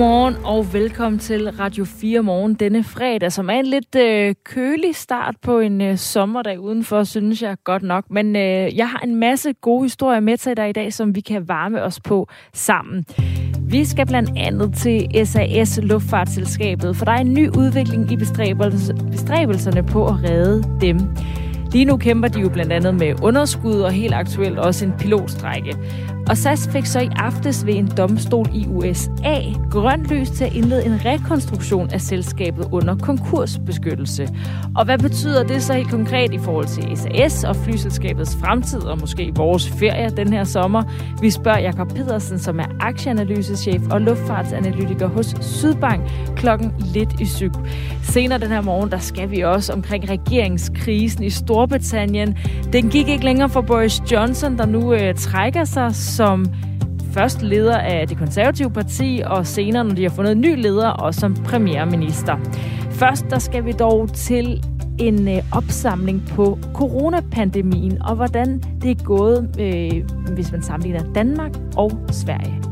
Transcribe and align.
Godmorgen 0.00 0.36
og 0.44 0.72
velkommen 0.72 1.18
til 1.18 1.50
Radio 1.50 1.84
4 1.84 2.22
Morgen 2.22 2.54
denne 2.54 2.84
fredag, 2.84 3.32
som 3.32 3.50
er 3.50 3.54
en 3.54 3.66
lidt 3.66 3.94
øh, 3.94 4.34
kølig 4.44 4.96
start 4.96 5.34
på 5.42 5.58
en 5.58 5.80
øh, 5.80 5.96
sommerdag 5.96 6.60
udenfor, 6.60 7.04
synes 7.04 7.42
jeg 7.42 7.56
godt 7.64 7.82
nok. 7.82 8.04
Men 8.10 8.36
øh, 8.36 8.76
jeg 8.76 8.88
har 8.90 8.98
en 8.98 9.14
masse 9.14 9.52
gode 9.52 9.82
historier 9.82 10.20
med 10.20 10.36
til 10.36 10.56
dig 10.56 10.68
i 10.68 10.72
dag, 10.72 10.92
som 10.92 11.14
vi 11.14 11.20
kan 11.20 11.48
varme 11.48 11.82
os 11.82 12.00
på 12.00 12.28
sammen. 12.54 13.04
Vi 13.60 13.84
skal 13.84 14.06
blandt 14.06 14.30
andet 14.36 14.74
til 14.74 15.26
SAS 15.26 15.80
Luftfartsselskabet, 15.82 16.96
for 16.96 17.04
der 17.04 17.12
er 17.12 17.20
en 17.20 17.34
ny 17.34 17.48
udvikling 17.48 18.12
i 18.12 18.16
bestræbelserne 19.10 19.82
på 19.82 20.06
at 20.06 20.24
redde 20.24 20.80
dem. 20.80 20.98
Lige 21.72 21.84
nu 21.84 21.96
kæmper 21.96 22.28
de 22.28 22.40
jo 22.40 22.48
blandt 22.48 22.72
andet 22.72 22.94
med 22.94 23.22
underskud 23.22 23.80
og 23.80 23.92
helt 23.92 24.14
aktuelt 24.14 24.58
også 24.58 24.84
en 24.84 24.92
pilotstrække. 24.98 25.76
Og 26.30 26.36
SAS 26.36 26.68
fik 26.72 26.86
så 26.86 27.00
i 27.00 27.08
aftes 27.16 27.66
ved 27.66 27.74
en 27.74 27.90
domstol 27.96 28.46
i 28.54 28.66
USA 28.66 29.36
grønt 29.70 30.06
lys 30.06 30.30
til 30.30 30.44
at 30.44 30.54
indlede 30.54 30.86
en 30.86 31.00
rekonstruktion 31.04 31.90
af 31.90 32.00
selskabet 32.00 32.68
under 32.72 32.96
konkursbeskyttelse. 32.96 34.28
Og 34.76 34.84
hvad 34.84 34.98
betyder 34.98 35.42
det 35.42 35.62
så 35.62 35.72
helt 35.72 35.90
konkret 35.90 36.32
i 36.32 36.38
forhold 36.38 36.66
til 36.66 36.96
SAS 36.96 37.44
og 37.44 37.56
flyselskabets 37.56 38.36
fremtid 38.36 38.80
og 38.80 38.98
måske 39.00 39.32
vores 39.36 39.68
ferie 39.68 40.10
den 40.16 40.32
her 40.32 40.44
sommer? 40.44 40.82
Vi 41.20 41.30
spørger 41.30 41.58
Jakob 41.58 41.88
Pedersen, 41.88 42.38
som 42.38 42.60
er 42.60 42.66
aktieanalysechef 42.80 43.82
og 43.90 44.00
luftfartsanalytiker 44.00 45.06
hos 45.06 45.34
Sydbank 45.40 46.10
klokken 46.36 46.72
lidt 46.94 47.20
i 47.20 47.24
syv. 47.24 47.52
Senere 48.02 48.38
den 48.38 48.48
her 48.48 48.60
morgen, 48.60 48.90
der 48.90 48.98
skal 48.98 49.30
vi 49.30 49.40
også 49.40 49.72
omkring 49.72 50.10
regeringskrisen 50.10 51.24
i 51.24 51.30
Storbritannien. 51.30 52.38
Den 52.72 52.90
gik 52.90 53.08
ikke 53.08 53.24
længere 53.24 53.48
for 53.48 53.60
Boris 53.60 54.02
Johnson, 54.12 54.58
der 54.58 54.66
nu 54.66 54.94
øh, 54.94 55.14
trækker 55.14 55.64
sig 55.64 55.94
som 56.20 56.46
først 57.12 57.42
leder 57.42 57.78
af 57.78 58.08
det 58.08 58.18
konservative 58.18 58.70
parti, 58.70 59.22
og 59.26 59.46
senere, 59.46 59.84
når 59.84 59.94
de 59.94 60.02
har 60.02 60.10
fundet 60.10 60.32
en 60.32 60.40
ny 60.40 60.62
leder, 60.62 60.88
og 60.88 61.14
som 61.14 61.34
premierminister. 61.34 62.36
Først 62.90 63.24
der 63.30 63.38
skal 63.38 63.64
vi 63.64 63.72
dog 63.72 64.12
til 64.12 64.64
en 64.98 65.28
øh, 65.28 65.42
opsamling 65.52 66.22
på 66.28 66.58
coronapandemien, 66.74 68.02
og 68.02 68.16
hvordan 68.16 68.62
det 68.82 68.90
er 68.90 69.04
gået, 69.04 69.56
øh, 69.60 70.34
hvis 70.34 70.52
man 70.52 70.62
sammenligner 70.62 71.12
Danmark 71.12 71.52
og 71.76 71.92
Sverige. 72.10 72.69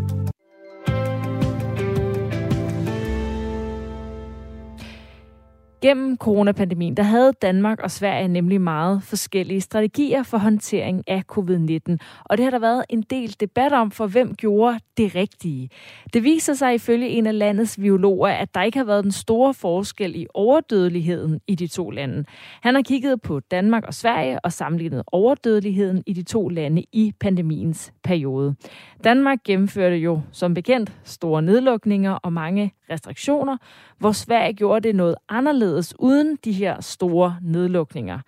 Gennem 5.82 6.16
coronapandemien, 6.16 6.96
der 6.96 7.02
havde 7.02 7.32
Danmark 7.42 7.80
og 7.80 7.90
Sverige 7.90 8.28
nemlig 8.28 8.60
meget 8.60 9.02
forskellige 9.02 9.60
strategier 9.60 10.22
for 10.22 10.38
håndtering 10.38 11.04
af 11.06 11.22
covid-19. 11.32 11.96
Og 12.24 12.36
det 12.36 12.44
har 12.44 12.50
der 12.50 12.58
været 12.58 12.84
en 12.88 13.02
del 13.02 13.36
debat 13.40 13.72
om, 13.72 13.90
for 13.90 14.06
hvem 14.06 14.34
gjorde 14.34 14.78
det 14.96 15.14
rigtige. 15.14 15.70
Det 16.12 16.22
viser 16.22 16.54
sig 16.54 16.74
ifølge 16.74 17.08
en 17.08 17.26
af 17.26 17.38
landets 17.38 17.76
biologer, 17.76 18.28
at 18.28 18.54
der 18.54 18.62
ikke 18.62 18.78
har 18.78 18.84
været 18.84 19.04
den 19.04 19.12
store 19.12 19.54
forskel 19.54 20.16
i 20.16 20.26
overdødeligheden 20.34 21.40
i 21.46 21.54
de 21.54 21.66
to 21.66 21.90
lande. 21.90 22.24
Han 22.62 22.74
har 22.74 22.82
kigget 22.82 23.22
på 23.22 23.40
Danmark 23.40 23.84
og 23.86 23.94
Sverige 23.94 24.44
og 24.44 24.52
sammenlignet 24.52 25.02
overdødeligheden 25.06 26.02
i 26.06 26.12
de 26.12 26.22
to 26.22 26.48
lande 26.48 26.84
i 26.92 27.12
pandemiens 27.20 27.92
periode. 28.04 28.54
Danmark 29.04 29.38
gennemførte 29.44 29.96
jo 29.96 30.20
som 30.32 30.54
bekendt 30.54 30.92
store 31.04 31.42
nedlukninger 31.42 32.12
og 32.12 32.32
mange 32.32 32.74
restriktioner, 32.90 33.56
hvor 33.98 34.12
Sverige 34.12 34.52
gjorde 34.52 34.88
det 34.88 34.96
noget 34.96 35.14
anderledes 35.28 35.94
uden 35.98 36.38
de 36.44 36.52
her 36.52 36.80
store 36.80 37.36
nedlukninger. 37.42 38.18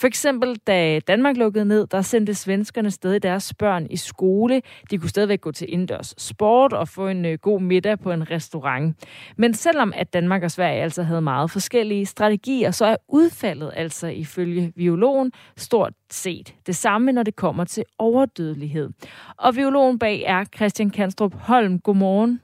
For 0.00 0.06
eksempel, 0.06 0.56
da 0.56 0.98
Danmark 0.98 1.36
lukkede 1.36 1.64
ned, 1.64 1.86
der 1.86 2.02
sendte 2.02 2.34
svenskerne 2.34 2.90
stadig 2.90 3.22
deres 3.22 3.54
børn 3.54 3.86
i 3.90 3.96
skole. 3.96 4.62
De 4.90 4.98
kunne 4.98 5.08
stadigvæk 5.08 5.40
gå 5.40 5.52
til 5.52 5.72
indendørs 5.72 6.14
sport 6.18 6.72
og 6.72 6.88
få 6.88 7.08
en 7.08 7.24
øh, 7.24 7.38
god 7.38 7.60
middag 7.60 7.98
på 7.98 8.12
en 8.12 8.30
restaurant. 8.30 8.96
Men 9.36 9.54
selvom 9.54 9.92
at 9.96 10.12
Danmark 10.12 10.42
og 10.42 10.50
Sverige 10.50 10.82
altså 10.82 11.02
havde 11.02 11.20
meget 11.20 11.50
forskellige 11.50 12.06
strategier, 12.06 12.70
så 12.70 12.84
er 12.84 12.96
udfaldet 13.08 13.72
altså 13.76 14.06
ifølge 14.06 14.72
biologen 14.76 15.32
stort 15.56 15.92
set 16.10 16.54
det 16.66 16.76
samme, 16.76 17.12
når 17.12 17.22
det 17.22 17.36
kommer 17.36 17.64
til 17.64 17.84
overdødelighed. 17.98 18.90
Og 19.36 19.54
biologen 19.54 19.98
bag 19.98 20.22
er 20.26 20.44
Christian 20.44 20.90
Kanstrup 20.90 21.34
Holm. 21.34 21.78
Godmorgen. 21.78 22.40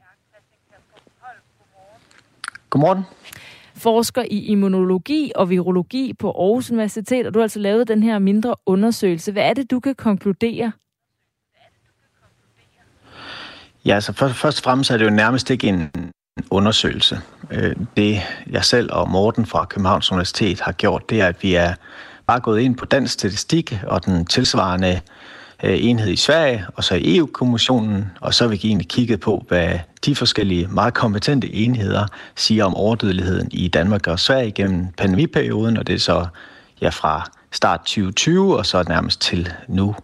Godmorgen. 2.71 3.05
Forsker 3.77 4.23
i 4.31 4.39
immunologi 4.45 5.33
og 5.35 5.51
virologi 5.51 6.13
på 6.19 6.31
Aarhus 6.31 6.71
Universitet, 6.71 7.27
og 7.27 7.35
du 7.35 7.39
har 7.39 7.43
altså 7.43 7.59
lavet 7.59 7.89
den 7.89 8.03
her 8.03 8.19
mindre 8.19 8.55
undersøgelse. 8.67 9.33
Hvad 9.33 9.43
er 9.43 9.55
det, 9.55 9.71
du 9.71 9.81
kan 9.81 9.95
konkludere? 9.95 10.73
Ja, 13.85 13.95
altså 13.95 14.13
først, 14.13 14.35
først 14.35 14.59
og 14.59 14.65
fremmest 14.65 14.91
er 14.91 14.97
det 14.97 15.05
jo 15.05 15.11
nærmest 15.11 15.51
ikke 15.51 15.69
en 15.69 15.91
undersøgelse. 16.51 17.21
Øh, 17.51 17.77
det 17.97 18.21
jeg 18.51 18.65
selv 18.65 18.93
og 18.93 19.11
Morten 19.11 19.47
fra 19.47 19.65
Københavns 19.65 20.13
Universitet 20.13 20.61
har 20.61 20.73
gjort, 20.73 21.11
det 21.11 21.21
er, 21.21 21.27
at 21.27 21.43
vi 21.43 21.55
er 21.55 21.75
bare 22.27 22.41
gået 22.41 22.61
ind 22.61 22.77
på 22.77 22.85
dansk 22.85 23.13
statistik 23.13 23.79
og 23.87 24.05
den 24.05 24.27
tilsvarende 24.27 24.89
Øh, 24.91 25.01
Øh, 25.63 25.85
enhed 25.85 26.13
i 26.13 26.17
Sverige, 26.17 26.67
og 26.75 26.85
så 26.85 26.95
i 26.95 27.17
EU-kommissionen, 27.17 28.13
og 28.21 28.35
så 28.35 28.45
har 28.45 28.49
vi 28.49 28.61
egentlig 28.65 28.89
kigget 28.89 29.21
på, 29.21 29.45
hvad 29.49 29.79
de 30.05 30.17
forskellige 30.17 30.67
meget 30.67 30.95
kompetente 30.95 31.55
enheder 31.55 32.07
siger 32.35 32.65
om 32.65 32.75
overdødeligheden 32.75 33.49
i 33.53 33.69
Danmark 33.69 34.07
og 34.07 34.21
Sverige 34.21 34.51
gennem 34.51 34.87
pandemiperioden, 34.97 35.77
og 35.77 35.87
det 35.87 35.95
er 35.95 35.99
så 35.99 36.27
ja, 36.81 36.89
fra 36.89 37.31
start 37.53 37.81
2020 37.81 38.57
og 38.57 38.67
så 38.67 38.85
nærmest 38.89 39.21
til 39.21 39.53
nu. 39.69 39.95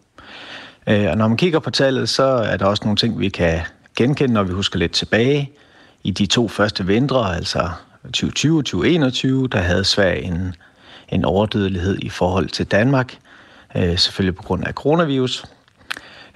Øh, 0.87 1.11
og 1.11 1.17
når 1.17 1.29
man 1.29 1.37
kigger 1.37 1.59
på 1.59 1.71
tallet, 1.71 2.09
så 2.09 2.25
er 2.25 2.57
der 2.57 2.67
også 2.67 2.85
nogle 2.85 2.97
ting, 2.97 3.21
vi 3.21 3.29
kan 3.29 3.61
genkende, 3.97 4.35
når 4.35 4.43
vi 4.43 4.53
husker 4.53 4.79
lidt 4.79 4.93
tilbage. 4.93 5.51
I 6.05 6.11
de 6.11 6.27
to 6.27 6.49
første 6.49 6.87
vintre, 6.87 7.37
altså 7.37 7.71
2020 8.05 8.59
og 8.59 8.65
2021, 8.65 9.49
der 9.49 9.59
havde 9.59 9.85
Sverige 9.85 10.23
en, 10.23 10.55
en 11.09 11.25
overdødelighed 11.25 11.99
i 12.03 12.09
forhold 12.09 12.49
til 12.49 12.67
Danmark– 12.67 13.17
øh, 13.77 13.99
selvfølgelig 13.99 14.37
på 14.37 14.43
grund 14.43 14.66
af 14.66 14.72
coronavirus. 14.72 15.44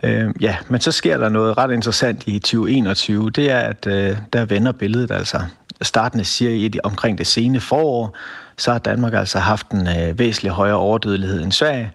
Øh, 0.03 0.31
ja, 0.41 0.57
men 0.69 0.81
så 0.81 0.93
sker 0.93 1.19
der 1.19 1.29
noget 1.29 1.59
ret 1.59 1.73
interessant 1.73 2.23
i 2.27 2.39
2021. 2.39 3.31
Det 3.31 3.51
er, 3.51 3.59
at 3.59 3.87
øh, 3.87 4.17
der 4.33 4.45
vender 4.45 4.73
billedet 4.73 5.11
altså. 5.11 5.41
Startende 5.83 6.25
siger 6.25 6.51
i 6.51 6.81
omkring 6.85 7.19
det 7.19 7.27
sene 7.27 7.61
forår, 7.61 8.17
så 8.57 8.73
har 8.73 8.79
Danmark 8.79 9.15
altså 9.15 9.39
haft 9.39 9.71
en 9.71 9.89
øh, 9.89 10.19
væsentlig 10.19 10.53
højere 10.53 10.77
overdødelighed 10.77 11.43
end 11.43 11.53
Sverige. 11.53 11.93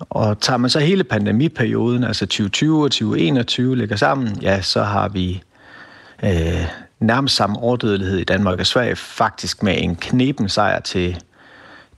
Og 0.00 0.40
tager 0.40 0.56
man 0.56 0.70
så 0.70 0.78
hele 0.78 1.04
pandemiperioden, 1.04 2.04
altså 2.04 2.26
2020 2.26 2.84
og 2.84 2.90
2021, 2.90 3.76
lægger 3.76 3.96
sammen, 3.96 4.38
ja, 4.42 4.62
så 4.62 4.82
har 4.82 5.08
vi 5.08 5.42
øh, 6.22 6.66
nærmest 7.00 7.36
samme 7.36 7.58
overdødelighed 7.58 8.18
i 8.18 8.24
Danmark 8.24 8.60
og 8.60 8.66
Sverige, 8.66 8.96
faktisk 8.96 9.62
med 9.62 9.74
en 9.78 9.96
knepen 9.96 10.48
sejr 10.48 10.80
til 10.80 11.22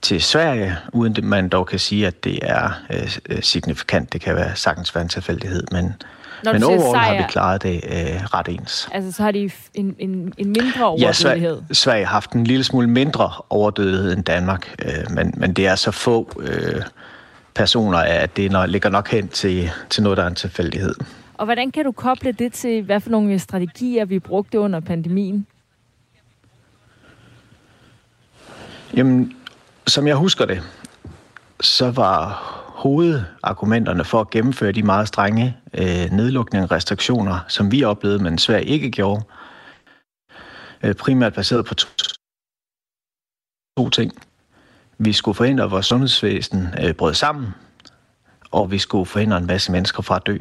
til 0.03 0.23
Sverige, 0.23 0.77
uden 0.93 1.17
at 1.17 1.25
man 1.25 1.49
dog 1.49 1.67
kan 1.67 1.79
sige, 1.79 2.07
at 2.07 2.25
det 2.25 2.39
er 2.43 2.71
øh, 2.91 3.43
signifikant. 3.43 4.13
Det 4.13 4.21
kan 4.21 4.37
være 4.37 4.57
sagtens 4.57 4.95
være 4.95 5.03
en 5.03 5.09
tilfældighed, 5.09 5.65
men, 5.73 5.93
Når 6.45 6.53
men 6.53 6.63
overall 6.63 6.83
sejr, 6.83 7.05
har 7.05 7.17
vi 7.17 7.23
klaret 7.29 7.63
det 7.63 7.75
øh, 7.75 8.25
ret 8.25 8.49
ens. 8.49 8.89
Altså, 8.93 9.13
så 9.13 9.23
har 9.23 9.31
de 9.31 9.51
en, 9.75 9.97
en, 9.99 10.35
en 10.39 10.47
mindre 10.47 10.87
overdødelighed? 10.87 11.55
Ja, 11.57 11.63
Sverige, 11.63 11.75
Sverige 11.75 12.05
har 12.05 12.13
haft 12.13 12.33
en 12.33 12.45
lille 12.45 12.65
smule 12.65 12.87
mindre 12.87 13.33
overdødelighed 13.51 14.13
end 14.13 14.25
Danmark, 14.25 14.75
øh, 14.85 15.15
men, 15.15 15.35
men 15.37 15.53
det 15.53 15.67
er 15.67 15.75
så 15.75 15.91
få 15.91 16.31
øh, 16.41 16.83
personer, 17.55 17.99
at 17.99 18.37
det 18.37 18.53
når, 18.53 18.67
ligger 18.67 18.91
nok 18.91 19.11
hen 19.11 19.29
til, 19.29 19.71
til 19.91 20.03
noget, 20.03 20.17
der 20.17 20.23
er 20.23 20.29
en 20.29 20.35
tilfældighed. 20.35 20.95
Og 21.35 21.45
hvordan 21.45 21.71
kan 21.71 21.85
du 21.85 21.93
koble 21.93 22.33
det 22.33 22.53
til, 22.53 22.83
hvad 22.83 23.01
for 23.01 23.11
nogle 23.11 23.39
strategier 23.39 24.05
vi 24.05 24.19
brugte 24.19 24.61
under 24.61 24.81
pandemien? 24.81 25.47
Jamen, 28.97 29.33
som 29.87 30.07
jeg 30.07 30.17
husker 30.17 30.45
det, 30.45 30.63
så 31.61 31.91
var 31.91 32.29
hovedargumenterne 32.67 34.05
for 34.05 34.21
at 34.21 34.31
gennemføre 34.31 34.73
de 34.73 34.83
meget 34.83 35.09
strenge 35.09 35.57
øh, 35.75 36.11
nedlukninger 36.11 36.67
og 36.67 36.71
restriktioner, 36.71 37.39
som 37.49 37.73
vi 37.73 37.85
oplevede, 37.85 38.23
men 38.23 38.39
Sverige 38.39 38.65
ikke 38.65 38.91
gjorde, 38.91 39.25
øh, 40.83 40.95
primært 40.95 41.35
baseret 41.35 41.65
på 41.65 41.75
to, 41.75 41.89
to 43.79 43.89
ting. 43.89 44.13
Vi 44.99 45.13
skulle 45.13 45.35
forhindre, 45.35 45.65
at 45.65 45.71
vores 45.71 45.87
sundhedsvæsen 45.87 46.69
øh, 46.83 46.95
brød 46.95 47.15
sammen, 47.15 47.55
og 48.51 48.71
vi 48.71 48.79
skulle 48.79 49.07
forhindre 49.07 49.39
en 49.39 49.47
masse 49.47 49.73
mennesker 49.73 50.03
fra 50.03 50.17
at 50.17 50.27
dø. 50.27 50.37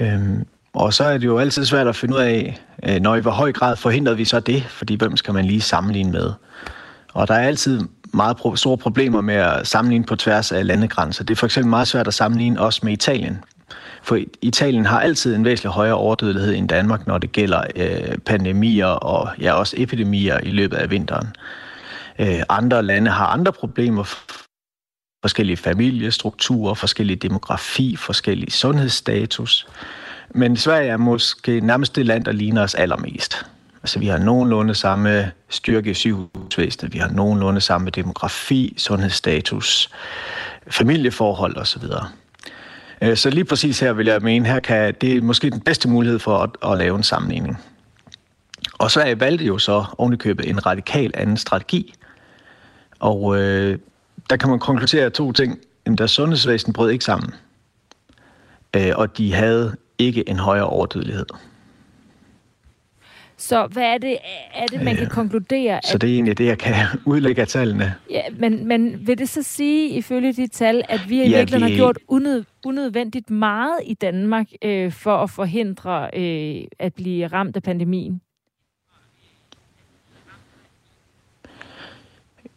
Øhm, 0.00 0.46
og 0.72 0.94
så 0.94 1.04
er 1.04 1.18
det 1.18 1.26
jo 1.26 1.38
altid 1.38 1.64
svært 1.64 1.86
at 1.86 1.96
finde 1.96 2.14
ud 2.14 2.20
af, 2.20 2.60
øh, 2.82 3.00
når 3.00 3.16
i 3.16 3.20
hvor 3.20 3.30
høj 3.30 3.52
grad 3.52 3.76
forhindrede 3.76 4.16
vi 4.16 4.24
så 4.24 4.40
det, 4.40 4.62
fordi 4.62 4.94
hvem 4.94 5.16
skal 5.16 5.34
man 5.34 5.44
lige 5.44 5.60
sammenligne 5.60 6.12
med? 6.12 6.32
Og 7.12 7.28
der 7.28 7.34
er 7.34 7.46
altid 7.46 7.80
meget 8.14 8.36
pro- 8.36 8.56
store 8.56 8.78
problemer 8.78 9.20
med 9.20 9.34
at 9.34 9.66
sammenligne 9.66 10.04
på 10.04 10.16
tværs 10.16 10.52
af 10.52 10.66
landegrænser. 10.66 11.24
Det 11.24 11.34
er 11.34 11.38
for 11.38 11.46
eksempel 11.46 11.70
meget 11.70 11.88
svært 11.88 12.08
at 12.08 12.14
sammenligne 12.14 12.60
os 12.60 12.82
med 12.82 12.92
Italien. 12.92 13.44
For 14.02 14.18
Italien 14.42 14.86
har 14.86 15.00
altid 15.00 15.34
en 15.34 15.44
væsentlig 15.44 15.72
højere 15.72 15.94
overdødelighed 15.94 16.54
end 16.54 16.68
Danmark, 16.68 17.06
når 17.06 17.18
det 17.18 17.32
gælder 17.32 17.62
øh, 17.76 18.18
pandemier 18.18 18.86
og 18.86 19.30
ja, 19.40 19.52
også 19.52 19.74
epidemier 19.78 20.38
i 20.42 20.50
løbet 20.50 20.76
af 20.76 20.90
vinteren. 20.90 21.28
Øh, 22.18 22.42
andre 22.48 22.82
lande 22.82 23.10
har 23.10 23.26
andre 23.26 23.52
problemer, 23.52 24.04
forskellige 25.22 25.56
familiestrukturer, 25.56 26.74
forskellige 26.74 27.16
demografi, 27.16 27.96
forskellige 27.96 28.50
sundhedsstatus. 28.50 29.66
Men 30.34 30.56
Sverige 30.56 30.88
er 30.88 30.96
måske 30.96 31.60
nærmest 31.60 31.96
det 31.96 32.06
land, 32.06 32.24
der 32.24 32.32
ligner 32.32 32.62
os 32.62 32.74
allermest. 32.74 33.46
Altså, 33.82 33.98
vi 33.98 34.06
har 34.06 34.18
nogenlunde 34.18 34.74
samme 34.74 35.32
styrke 35.48 35.90
i 35.90 35.94
sygehusvæsenet, 35.94 36.92
vi 36.92 36.98
har 36.98 37.08
nogenlunde 37.08 37.60
samme 37.60 37.90
demografi, 37.90 38.74
sundhedsstatus, 38.78 39.90
familieforhold 40.70 41.56
osv. 41.56 41.82
Øh, 43.02 43.16
så 43.16 43.30
lige 43.30 43.44
præcis 43.44 43.80
her 43.80 43.92
vil 43.92 44.06
jeg 44.06 44.22
mene, 44.22 44.46
her 44.46 44.60
kan 44.60 44.94
det 45.00 45.16
er 45.16 45.22
måske 45.22 45.50
den 45.50 45.60
bedste 45.60 45.88
mulighed 45.88 46.18
for 46.18 46.38
at, 46.38 46.72
at 46.72 46.78
lave 46.78 46.96
en 46.96 47.02
sammenligning. 47.02 47.58
Og 48.78 48.90
Sverige 48.90 49.20
valgte 49.20 49.44
jo 49.44 49.58
så 49.58 49.84
ovenikøbet 49.98 50.48
en 50.48 50.66
radikal 50.66 51.10
anden 51.14 51.36
strategi. 51.36 51.94
Og 52.98 53.40
øh, 53.40 53.78
der 54.30 54.36
kan 54.36 54.50
man 54.50 54.58
konkludere 54.58 55.10
to 55.10 55.32
ting. 55.32 55.58
Jamen, 55.86 55.98
deres 55.98 56.10
sundhedsvæsen 56.10 56.72
brød 56.72 56.90
ikke 56.90 57.04
sammen. 57.04 57.34
Øh, 58.76 58.92
og 58.94 59.18
de 59.18 59.34
havde 59.34 59.76
ikke 59.98 60.28
en 60.28 60.38
højere 60.38 60.66
overdødelighed. 60.66 61.26
Så 63.42 63.66
hvad 63.66 63.82
er 63.82 63.98
det, 63.98 64.18
er 64.54 64.66
det 64.66 64.82
man 64.82 64.96
kan 64.96 65.08
konkludere? 65.08 65.80
Så 65.84 65.98
det 65.98 66.10
er 66.10 66.14
egentlig 66.14 66.38
det, 66.38 66.46
jeg 66.46 66.58
kan 66.58 66.74
udlægge 67.04 67.40
af 67.40 67.48
tallene. 67.48 67.94
Ja, 68.10 68.22
men, 68.38 68.66
men 68.68 69.06
vil 69.06 69.18
det 69.18 69.28
så 69.28 69.42
sige, 69.42 69.88
ifølge 69.88 70.32
de 70.32 70.46
tal, 70.46 70.82
at 70.88 71.00
vi 71.08 71.14
i 71.22 71.30
ja, 71.30 71.36
virkeligheden 71.36 71.66
vi... 71.66 71.70
har 71.70 71.76
gjort 71.76 71.98
unød, 72.08 72.44
unødvendigt 72.64 73.30
meget 73.30 73.80
i 73.84 73.94
Danmark 73.94 74.46
øh, 74.64 74.92
for 74.92 75.16
at 75.16 75.30
forhindre 75.30 76.10
øh, 76.16 76.64
at 76.78 76.94
blive 76.94 77.26
ramt 77.26 77.56
af 77.56 77.62
pandemien? 77.62 78.20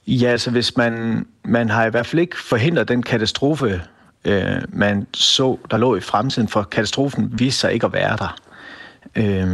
Ja, 0.08 0.28
altså 0.28 0.52
hvis 0.52 0.78
man, 0.78 1.26
man 1.44 1.70
har 1.70 1.86
i 1.86 1.90
hvert 1.90 2.06
fald 2.06 2.20
ikke 2.20 2.38
forhindret 2.38 2.88
den 2.88 3.04
katastrofe, 3.04 3.82
øh, 4.26 4.62
man 4.70 5.08
så, 5.14 5.58
der 5.72 5.78
lå 5.78 5.96
i 5.96 6.02
fremtiden, 6.02 6.48
for 6.48 6.64
katastrofen 6.64 7.40
viste 7.40 7.60
sig 7.60 7.74
ikke 7.74 7.86
at 7.86 7.94
være 7.94 8.18
der. 8.18 8.45
Øh, 9.16 9.48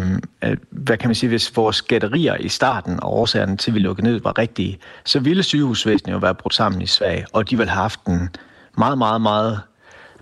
hvad 0.69 0.97
kan 0.97 1.07
man 1.07 1.15
sige, 1.15 1.29
hvis 1.29 1.55
vores 1.55 1.81
gætterier 1.81 2.35
i 2.35 2.49
starten 2.49 3.03
og 3.03 3.13
årsagerne 3.13 3.57
til, 3.57 3.71
at 3.71 3.75
vi 3.75 3.79
lukkede 3.79 4.07
ned, 4.07 4.21
var 4.21 4.37
rigtige, 4.37 4.79
så 5.05 5.19
ville 5.19 5.43
sygehusvæsenet 5.43 6.13
jo 6.13 6.17
være 6.17 6.35
brudt 6.35 6.53
sammen 6.53 6.81
i 6.81 6.87
Sverige, 6.87 7.25
og 7.33 7.49
de 7.49 7.57
ville 7.57 7.69
have 7.69 7.81
haft 7.81 7.99
en 8.05 8.29
meget, 8.77 8.97
meget, 8.97 9.21
meget 9.21 9.59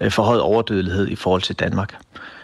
øh, 0.02 0.12
forhøjet 0.12 0.42
overdødelighed 0.42 1.08
i 1.08 1.16
forhold 1.16 1.42
til 1.42 1.56
Danmark. 1.56 1.96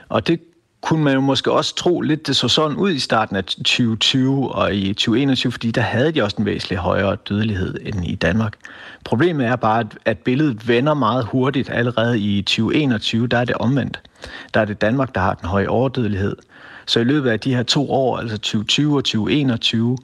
Og 0.09 0.27
det 0.27 0.39
kunne 0.85 1.03
man 1.03 1.13
jo 1.13 1.21
måske 1.21 1.51
også 1.51 1.75
tro 1.75 2.01
lidt, 2.01 2.27
det 2.27 2.35
så 2.35 2.47
sådan 2.47 2.77
ud 2.77 2.91
i 2.91 2.99
starten 2.99 3.35
af 3.35 3.43
2020 3.43 4.51
og 4.51 4.75
i 4.75 4.93
2021, 4.93 5.51
fordi 5.51 5.71
der 5.71 5.81
havde 5.81 6.11
de 6.11 6.23
også 6.23 6.35
en 6.39 6.45
væsentlig 6.45 6.77
højere 6.77 7.15
dødelighed 7.15 7.77
end 7.81 8.05
i 8.07 8.15
Danmark. 8.15 8.53
Problemet 9.05 9.45
er 9.45 9.55
bare, 9.55 9.85
at 10.05 10.17
billedet 10.17 10.67
vender 10.67 10.93
meget 10.93 11.25
hurtigt. 11.25 11.69
Allerede 11.69 12.19
i 12.19 12.41
2021, 12.41 13.27
der 13.27 13.37
er 13.37 13.45
det 13.45 13.55
omvendt. 13.55 14.01
Der 14.53 14.59
er 14.59 14.65
det 14.65 14.81
Danmark, 14.81 15.15
der 15.15 15.21
har 15.21 15.33
den 15.33 15.49
høje 15.49 15.67
overdødelighed. 15.67 16.35
Så 16.85 16.99
i 16.99 17.03
løbet 17.03 17.29
af 17.29 17.39
de 17.39 17.55
her 17.55 17.63
to 17.63 17.91
år, 17.91 18.17
altså 18.17 18.37
2020 18.37 18.97
og 18.97 19.03
2021, 19.03 19.97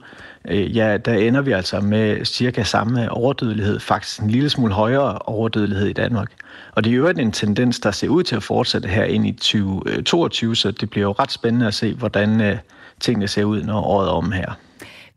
øh, 0.48 0.76
ja, 0.76 0.96
der 0.96 1.14
ender 1.14 1.42
vi 1.42 1.52
altså 1.52 1.80
med 1.80 2.24
cirka 2.24 2.62
samme 2.62 3.10
overdødelighed, 3.10 3.80
faktisk 3.80 4.22
en 4.22 4.30
lille 4.30 4.50
smule 4.50 4.74
højere 4.74 5.18
overdødelighed 5.18 5.86
i 5.86 5.92
Danmark. 5.92 6.32
Og 6.76 6.84
det 6.84 6.92
er 6.92 6.96
jo 6.96 7.08
en 7.08 7.32
tendens, 7.32 7.80
der 7.80 7.90
ser 7.90 8.08
ud 8.08 8.22
til 8.22 8.36
at 8.36 8.42
fortsætte 8.42 8.88
her 8.88 9.04
ind 9.04 9.26
i 9.26 9.32
2022, 9.32 10.56
så 10.56 10.70
det 10.70 10.90
bliver 10.90 11.06
jo 11.06 11.12
ret 11.12 11.32
spændende 11.32 11.66
at 11.66 11.74
se, 11.74 11.94
hvordan 11.94 12.40
øh, 12.40 12.56
tingene 13.00 13.28
ser 13.28 13.44
ud, 13.44 13.62
når 13.62 13.82
året 13.82 14.08
er 14.08 14.12
om 14.12 14.32
her. 14.32 14.52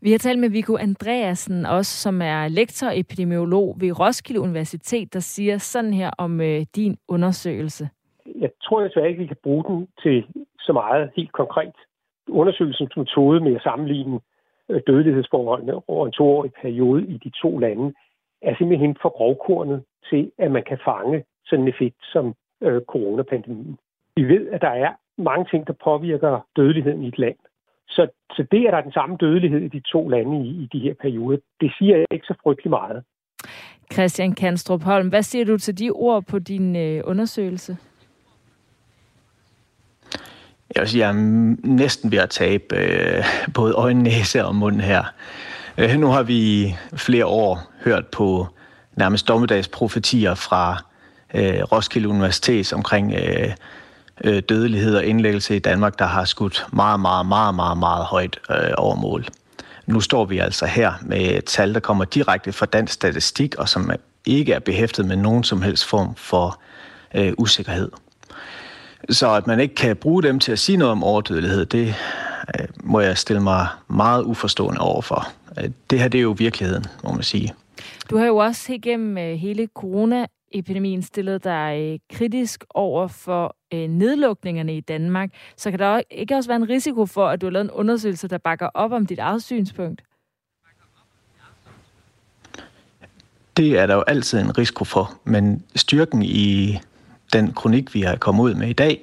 Vi 0.00 0.10
har 0.10 0.18
talt 0.18 0.38
med 0.38 0.48
Viggo 0.48 0.76
Andreasen, 0.76 1.66
også 1.66 2.02
som 2.02 2.22
er 2.22 2.48
lektor 2.48 2.90
epidemiolog 2.94 3.76
ved 3.80 4.00
Roskilde 4.00 4.40
Universitet, 4.40 5.12
der 5.14 5.20
siger 5.20 5.58
sådan 5.58 5.94
her 5.94 6.10
om 6.18 6.40
øh, 6.40 6.66
din 6.76 6.96
undersøgelse. 7.08 7.88
Jeg 8.40 8.50
tror 8.62 8.80
desværre 8.80 9.08
ikke, 9.08 9.20
vi 9.20 9.26
kan 9.26 9.36
bruge 9.42 9.64
den 9.64 9.88
til 10.02 10.24
så 10.66 10.72
meget 10.72 11.10
helt 11.16 11.32
konkret. 11.32 11.76
Undersøgelsens 12.28 12.96
metode 12.96 13.40
med 13.40 13.54
at 13.54 13.62
sammenligne 13.62 14.20
øh, 14.68 14.80
dødelighedsforholdene 14.86 15.88
over 15.88 16.06
en 16.06 16.12
toårig 16.12 16.52
periode 16.62 17.02
i 17.06 17.16
de 17.24 17.30
to 17.42 17.58
lande 17.58 17.94
er 18.42 18.54
simpelthen 18.58 18.96
for 19.02 19.08
grovkornet 19.08 19.84
til, 20.10 20.32
at 20.38 20.50
man 20.50 20.64
kan 20.70 20.78
fange 20.84 21.24
sådan 21.46 21.62
en 21.64 21.68
effekt 21.68 22.00
som 22.12 22.34
øh, 22.62 22.80
coronapandemien. 22.92 23.78
Vi 24.16 24.22
ved, 24.22 24.48
at 24.48 24.60
der 24.60 24.74
er 24.84 24.92
mange 25.18 25.46
ting, 25.50 25.66
der 25.66 25.72
påvirker 25.84 26.46
dødeligheden 26.56 27.02
i 27.02 27.08
et 27.08 27.18
land. 27.18 27.36
Så, 27.88 28.08
så 28.30 28.46
det, 28.50 28.66
at 28.66 28.72
der 28.72 28.78
er 28.78 28.82
den 28.82 28.92
samme 28.92 29.16
dødelighed 29.20 29.60
i 29.60 29.68
de 29.68 29.80
to 29.80 30.08
lande 30.08 30.46
i, 30.46 30.48
i 30.48 30.68
de 30.72 30.78
her 30.80 30.94
perioder, 30.94 31.38
det 31.60 31.72
siger 31.78 31.96
jeg 31.96 32.06
ikke 32.10 32.26
så 32.26 32.34
frygtelig 32.42 32.70
meget. 32.70 33.04
Christian 33.92 34.32
Kanstrup 34.32 34.82
Holm, 34.82 35.08
hvad 35.08 35.22
siger 35.22 35.44
du 35.44 35.58
til 35.58 35.78
de 35.78 35.90
ord 35.90 36.24
på 36.30 36.38
din 36.38 36.76
øh, 36.76 37.02
undersøgelse? 37.04 37.76
Jeg 40.76 40.82
vil 40.82 40.90
sige, 40.90 41.06
jeg 41.06 41.08
er 41.08 41.46
næsten 41.66 42.10
ved 42.10 42.18
at 42.18 42.30
tabe 42.30 42.76
øh, 42.76 43.24
både 43.54 43.72
øjne, 43.74 44.02
næse 44.02 44.44
og 44.44 44.54
mund 44.54 44.80
her. 44.80 45.04
Øh, 45.78 45.96
nu 45.96 46.06
har 46.06 46.22
vi 46.22 46.74
flere 46.96 47.26
år 47.26 47.72
hørt 47.84 48.06
på 48.06 48.48
nærmest 48.96 49.28
dommedagsprofetier 49.28 50.34
fra 50.34 50.82
øh, 51.34 51.62
Roskilde 51.62 52.08
Universitet 52.08 52.72
omkring 52.72 53.14
øh, 53.14 53.52
øh, 54.24 54.42
dødelighed 54.48 54.96
og 54.96 55.04
indlæggelse 55.04 55.56
i 55.56 55.58
Danmark, 55.58 55.98
der 55.98 56.04
har 56.04 56.24
skudt 56.24 56.66
meget, 56.72 57.00
meget, 57.00 57.26
meget, 57.26 57.54
meget, 57.54 57.78
meget 57.78 58.04
højt 58.04 58.38
øh, 58.50 58.70
over 58.76 58.96
mål. 58.96 59.26
Nu 59.86 60.00
står 60.00 60.24
vi 60.24 60.38
altså 60.38 60.66
her 60.66 60.92
med 61.02 61.20
et 61.20 61.44
tal, 61.44 61.74
der 61.74 61.80
kommer 61.80 62.04
direkte 62.04 62.52
fra 62.52 62.66
dansk 62.66 62.92
statistik, 62.92 63.54
og 63.54 63.68
som 63.68 63.90
ikke 64.26 64.52
er 64.52 64.58
behæftet 64.58 65.06
med 65.06 65.16
nogen 65.16 65.44
som 65.44 65.62
helst 65.62 65.84
form 65.84 66.14
for 66.16 66.60
øh, 67.14 67.32
usikkerhed. 67.38 67.90
Så 69.10 69.34
at 69.34 69.46
man 69.46 69.60
ikke 69.60 69.74
kan 69.74 69.96
bruge 69.96 70.22
dem 70.22 70.38
til 70.38 70.52
at 70.52 70.58
sige 70.58 70.76
noget 70.76 70.92
om 70.92 71.04
overdødelighed, 71.04 71.66
det 71.66 71.94
øh, 72.58 72.66
må 72.84 73.00
jeg 73.00 73.18
stille 73.18 73.42
mig 73.42 73.66
meget 73.88 74.24
uforstående 74.24 74.80
overfor. 74.80 75.28
Øh, 75.58 75.70
det 75.90 76.00
her 76.00 76.08
det 76.08 76.18
er 76.18 76.22
jo 76.22 76.34
virkeligheden, 76.38 76.84
må 77.04 77.12
man 77.12 77.22
sige. 77.22 77.54
Du 78.10 78.16
har 78.18 78.26
jo 78.26 78.36
også 78.36 78.72
igennem 78.72 79.18
øh, 79.18 79.34
hele 79.34 79.68
coronaepidemien 79.74 81.02
stillet 81.02 81.44
dig 81.44 82.00
kritisk 82.12 82.64
over 82.70 83.08
for 83.08 83.56
nedlukningerne 83.72 84.76
i 84.76 84.80
Danmark. 84.80 85.30
Så 85.56 85.70
kan 85.70 85.78
der 85.78 86.00
ikke 86.10 86.34
også 86.34 86.50
være 86.50 86.56
en 86.56 86.68
risiko 86.68 87.06
for, 87.06 87.28
at 87.28 87.40
du 87.40 87.46
har 87.46 87.50
lavet 87.50 87.64
en 87.64 87.70
undersøgelse, 87.70 88.28
der 88.28 88.38
bakker 88.38 88.68
op 88.74 88.92
om 88.92 89.06
dit 89.06 89.18
eget 89.18 89.42
synspunkt? 89.42 90.02
Det 93.56 93.78
er 93.78 93.86
der 93.86 93.94
jo 93.94 94.04
altid 94.06 94.40
en 94.40 94.58
risiko 94.58 94.84
for, 94.84 95.18
men 95.24 95.64
styrken 95.76 96.22
i 96.22 96.78
den 97.36 97.52
kronik, 97.52 97.94
vi 97.94 98.00
har 98.00 98.16
kommet 98.16 98.44
ud 98.44 98.54
med 98.54 98.68
i 98.68 98.72
dag, 98.72 99.00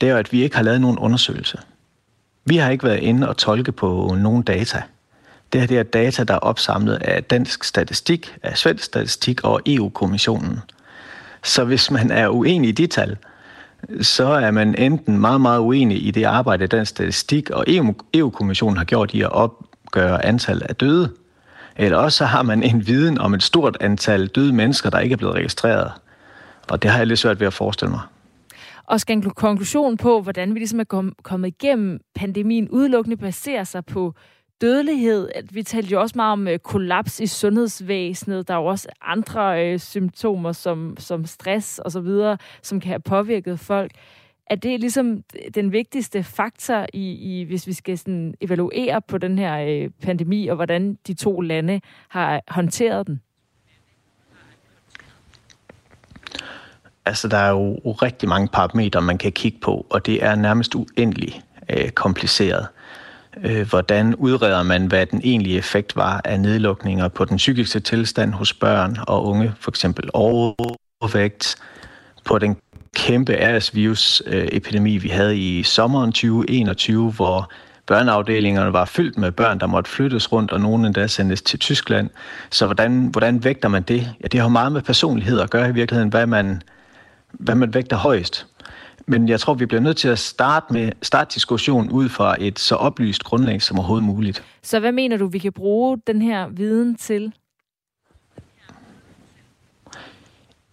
det 0.00 0.08
er 0.08 0.12
jo, 0.12 0.18
at 0.18 0.32
vi 0.32 0.42
ikke 0.42 0.56
har 0.56 0.62
lavet 0.62 0.80
nogen 0.80 0.98
undersøgelse. 0.98 1.58
Vi 2.44 2.56
har 2.56 2.70
ikke 2.70 2.84
været 2.84 2.98
inde 2.98 3.28
og 3.28 3.36
tolke 3.36 3.72
på 3.72 4.16
nogen 4.18 4.42
data. 4.42 4.82
Det 5.52 5.60
her 5.60 5.68
det 5.68 5.78
er 5.78 5.82
data, 5.82 6.24
der 6.24 6.34
er 6.34 6.38
opsamlet 6.38 6.94
af 6.94 7.24
dansk 7.24 7.64
statistik, 7.64 8.34
af 8.42 8.58
svensk 8.58 8.84
statistik 8.84 9.44
og 9.44 9.60
EU-kommissionen. 9.66 10.58
Så 11.42 11.64
hvis 11.64 11.90
man 11.90 12.10
er 12.10 12.28
uenig 12.28 12.68
i 12.68 12.72
de 12.72 12.86
tal, 12.86 13.16
så 14.00 14.24
er 14.24 14.50
man 14.50 14.74
enten 14.74 15.18
meget, 15.18 15.40
meget 15.40 15.60
uenig 15.60 16.06
i 16.06 16.10
det 16.10 16.24
arbejde, 16.24 16.66
dansk 16.66 16.90
statistik 16.90 17.50
og 17.50 17.64
EU-kommissionen 18.14 18.76
har 18.76 18.84
gjort 18.84 19.14
i 19.14 19.22
at 19.22 19.32
opgøre 19.32 20.24
antal 20.24 20.62
af 20.68 20.76
døde, 20.76 21.10
eller 21.76 21.98
også 21.98 22.18
så 22.18 22.24
har 22.24 22.42
man 22.42 22.62
en 22.62 22.86
viden 22.86 23.18
om 23.18 23.34
et 23.34 23.42
stort 23.42 23.76
antal 23.80 24.26
døde 24.26 24.52
mennesker, 24.52 24.90
der 24.90 24.98
ikke 24.98 25.12
er 25.12 25.16
blevet 25.16 25.34
registreret. 25.34 25.92
Og 26.70 26.82
det 26.82 26.90
har 26.90 26.98
jeg 26.98 27.06
lidt 27.06 27.18
svært 27.18 27.40
ved 27.40 27.46
at 27.46 27.52
forestille 27.52 27.90
mig. 27.90 28.00
Og 28.84 29.00
skal 29.00 29.16
en 29.16 29.22
konklusion 29.22 29.96
på, 29.96 30.20
hvordan 30.20 30.54
vi 30.54 30.58
ligesom 30.58 30.80
er 30.80 31.12
kommet 31.22 31.48
igennem 31.48 32.00
pandemien, 32.14 32.68
udelukkende 32.68 33.16
baserer 33.16 33.64
sig 33.64 33.84
på 33.84 34.14
dødelighed. 34.60 35.28
Vi 35.52 35.62
talte 35.62 35.92
jo 35.92 36.00
også 36.00 36.12
meget 36.16 36.32
om 36.32 36.48
øh, 36.48 36.58
kollaps 36.58 37.20
i 37.20 37.26
sundhedsvæsenet. 37.26 38.48
Der 38.48 38.54
er 38.54 38.58
jo 38.58 38.66
også 38.66 38.88
andre 39.02 39.66
øh, 39.66 39.78
symptomer, 39.78 40.52
som, 40.52 40.96
som 40.98 41.26
stress 41.26 41.78
og 41.78 41.92
så 41.92 42.00
videre, 42.00 42.38
som 42.62 42.80
kan 42.80 42.88
have 42.88 43.00
påvirket 43.00 43.60
folk. 43.60 43.92
Er 44.46 44.54
det 44.54 44.80
ligesom 44.80 45.22
den 45.54 45.72
vigtigste 45.72 46.22
faktor, 46.22 46.86
i, 46.92 47.12
i 47.12 47.44
hvis 47.44 47.66
vi 47.66 47.72
skal 47.72 47.98
sådan 47.98 48.34
evaluere 48.40 49.02
på 49.02 49.18
den 49.18 49.38
her 49.38 49.58
øh, 49.58 49.90
pandemi, 50.02 50.48
og 50.48 50.56
hvordan 50.56 50.98
de 51.06 51.14
to 51.14 51.40
lande 51.40 51.80
har 52.08 52.40
håndteret 52.48 53.06
den? 53.06 53.20
Altså, 57.08 57.28
der 57.28 57.36
er 57.36 57.50
jo 57.50 57.74
rigtig 58.02 58.28
mange 58.28 58.48
parametre, 58.48 59.02
man 59.02 59.18
kan 59.18 59.32
kigge 59.32 59.58
på, 59.62 59.86
og 59.90 60.06
det 60.06 60.24
er 60.24 60.34
nærmest 60.34 60.74
uendelig 60.74 61.42
øh, 61.70 61.90
kompliceret. 61.90 62.66
Øh, 63.44 63.68
hvordan 63.68 64.14
udreder 64.14 64.62
man, 64.62 64.86
hvad 64.86 65.06
den 65.06 65.20
egentlige 65.24 65.58
effekt 65.58 65.96
var 65.96 66.20
af 66.24 66.40
nedlukninger 66.40 67.08
på 67.08 67.24
den 67.24 67.36
psykiske 67.36 67.80
tilstand 67.80 68.32
hos 68.32 68.52
børn 68.52 68.96
og 69.06 69.26
unge, 69.26 69.52
for 69.60 69.70
eksempel 69.70 70.10
overvægt, 70.14 71.56
på 72.24 72.38
den 72.38 72.56
kæmpe 72.96 73.32
RS-virus-epidemi, 73.32 74.96
vi 74.96 75.08
havde 75.08 75.38
i 75.38 75.62
sommeren 75.62 76.12
2021, 76.12 77.12
hvor 77.12 77.50
børneafdelingerne 77.86 78.72
var 78.72 78.84
fyldt 78.84 79.18
med 79.18 79.32
børn, 79.32 79.60
der 79.60 79.66
måtte 79.66 79.90
flyttes 79.90 80.32
rundt, 80.32 80.52
og 80.52 80.60
nogen 80.60 80.84
endda 80.84 81.06
sendes 81.06 81.42
til 81.42 81.58
Tyskland. 81.58 82.10
Så 82.50 82.66
hvordan, 82.66 83.06
hvordan 83.06 83.44
vægter 83.44 83.68
man 83.68 83.82
det? 83.82 84.14
Ja, 84.22 84.28
det 84.28 84.40
har 84.40 84.48
meget 84.48 84.72
med 84.72 84.82
personlighed 84.82 85.40
at 85.40 85.50
gøre 85.50 85.68
i 85.68 85.72
virkeligheden, 85.72 86.08
hvad 86.08 86.26
man, 86.26 86.62
hvad 87.32 87.54
man 87.54 87.74
vægter 87.74 87.96
højst. 87.96 88.46
Men 89.06 89.28
jeg 89.28 89.40
tror, 89.40 89.54
vi 89.54 89.66
bliver 89.66 89.80
nødt 89.80 89.96
til 89.96 90.08
at 90.08 90.18
starte 90.18 90.72
med 90.72 90.92
starte 91.02 91.34
diskussionen 91.34 91.90
ud 91.90 92.08
fra 92.08 92.36
et 92.40 92.58
så 92.58 92.74
oplyst 92.74 93.24
grundlag 93.24 93.62
som 93.62 93.78
overhovedet 93.78 94.06
muligt. 94.06 94.44
Så 94.62 94.80
hvad 94.80 94.92
mener 94.92 95.16
du, 95.16 95.26
vi 95.26 95.38
kan 95.38 95.52
bruge 95.52 95.98
den 96.06 96.22
her 96.22 96.48
viden 96.48 96.96
til? 96.96 97.32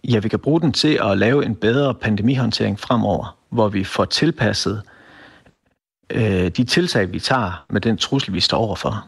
Ja, 0.04 0.18
vi 0.18 0.28
kan 0.28 0.38
bruge 0.38 0.60
den 0.60 0.72
til 0.72 0.98
at 1.02 1.18
lave 1.18 1.44
en 1.44 1.54
bedre 1.54 1.94
pandemihåndtering 1.94 2.80
fremover, 2.80 3.38
hvor 3.48 3.68
vi 3.68 3.84
får 3.84 4.04
tilpasset 4.04 4.82
øh, 6.10 6.48
de 6.48 6.64
tiltag, 6.64 7.12
vi 7.12 7.20
tager 7.20 7.64
med 7.70 7.80
den 7.80 7.96
trussel, 7.96 8.34
vi 8.34 8.40
står 8.40 8.58
overfor. 8.58 9.06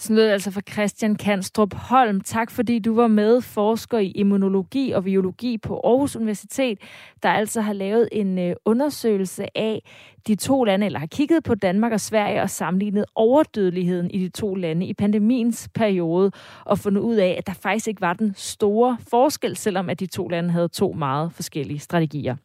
Sådan 0.00 0.16
lød 0.16 0.28
altså 0.28 0.50
fra 0.50 0.60
Christian 0.72 1.16
Kanstrup 1.16 1.74
Holm. 1.74 2.20
Tak 2.20 2.50
fordi 2.50 2.78
du 2.78 2.94
var 2.94 3.06
med, 3.06 3.40
forsker 3.40 3.98
i 3.98 4.10
immunologi 4.10 4.92
og 4.92 5.04
biologi 5.04 5.58
på 5.58 5.80
Aarhus 5.84 6.16
Universitet, 6.16 6.78
der 7.22 7.28
altså 7.28 7.60
har 7.60 7.72
lavet 7.72 8.08
en 8.12 8.38
øh, 8.38 8.56
undersøgelse 8.64 9.58
af 9.58 9.82
de 10.26 10.34
to 10.34 10.64
lande, 10.64 10.86
eller 10.86 10.98
har 10.98 11.06
kigget 11.06 11.44
på 11.44 11.54
Danmark 11.54 11.92
og 11.92 12.00
Sverige 12.00 12.42
og 12.42 12.50
sammenlignet 12.50 13.04
overdødeligheden 13.14 14.10
i 14.10 14.18
de 14.18 14.28
to 14.28 14.54
lande 14.54 14.86
i 14.86 14.94
pandemiens 14.94 15.68
periode, 15.74 16.32
og 16.64 16.78
fundet 16.78 17.00
ud 17.00 17.16
af, 17.16 17.34
at 17.38 17.46
der 17.46 17.52
faktisk 17.52 17.88
ikke 17.88 18.00
var 18.00 18.12
den 18.12 18.34
store 18.36 18.96
forskel, 19.10 19.56
selvom 19.56 19.90
at 19.90 20.00
de 20.00 20.06
to 20.06 20.28
lande 20.28 20.50
havde 20.50 20.68
to 20.68 20.92
meget 20.92 21.32
forskellige 21.32 21.78
strategier. 21.78 22.36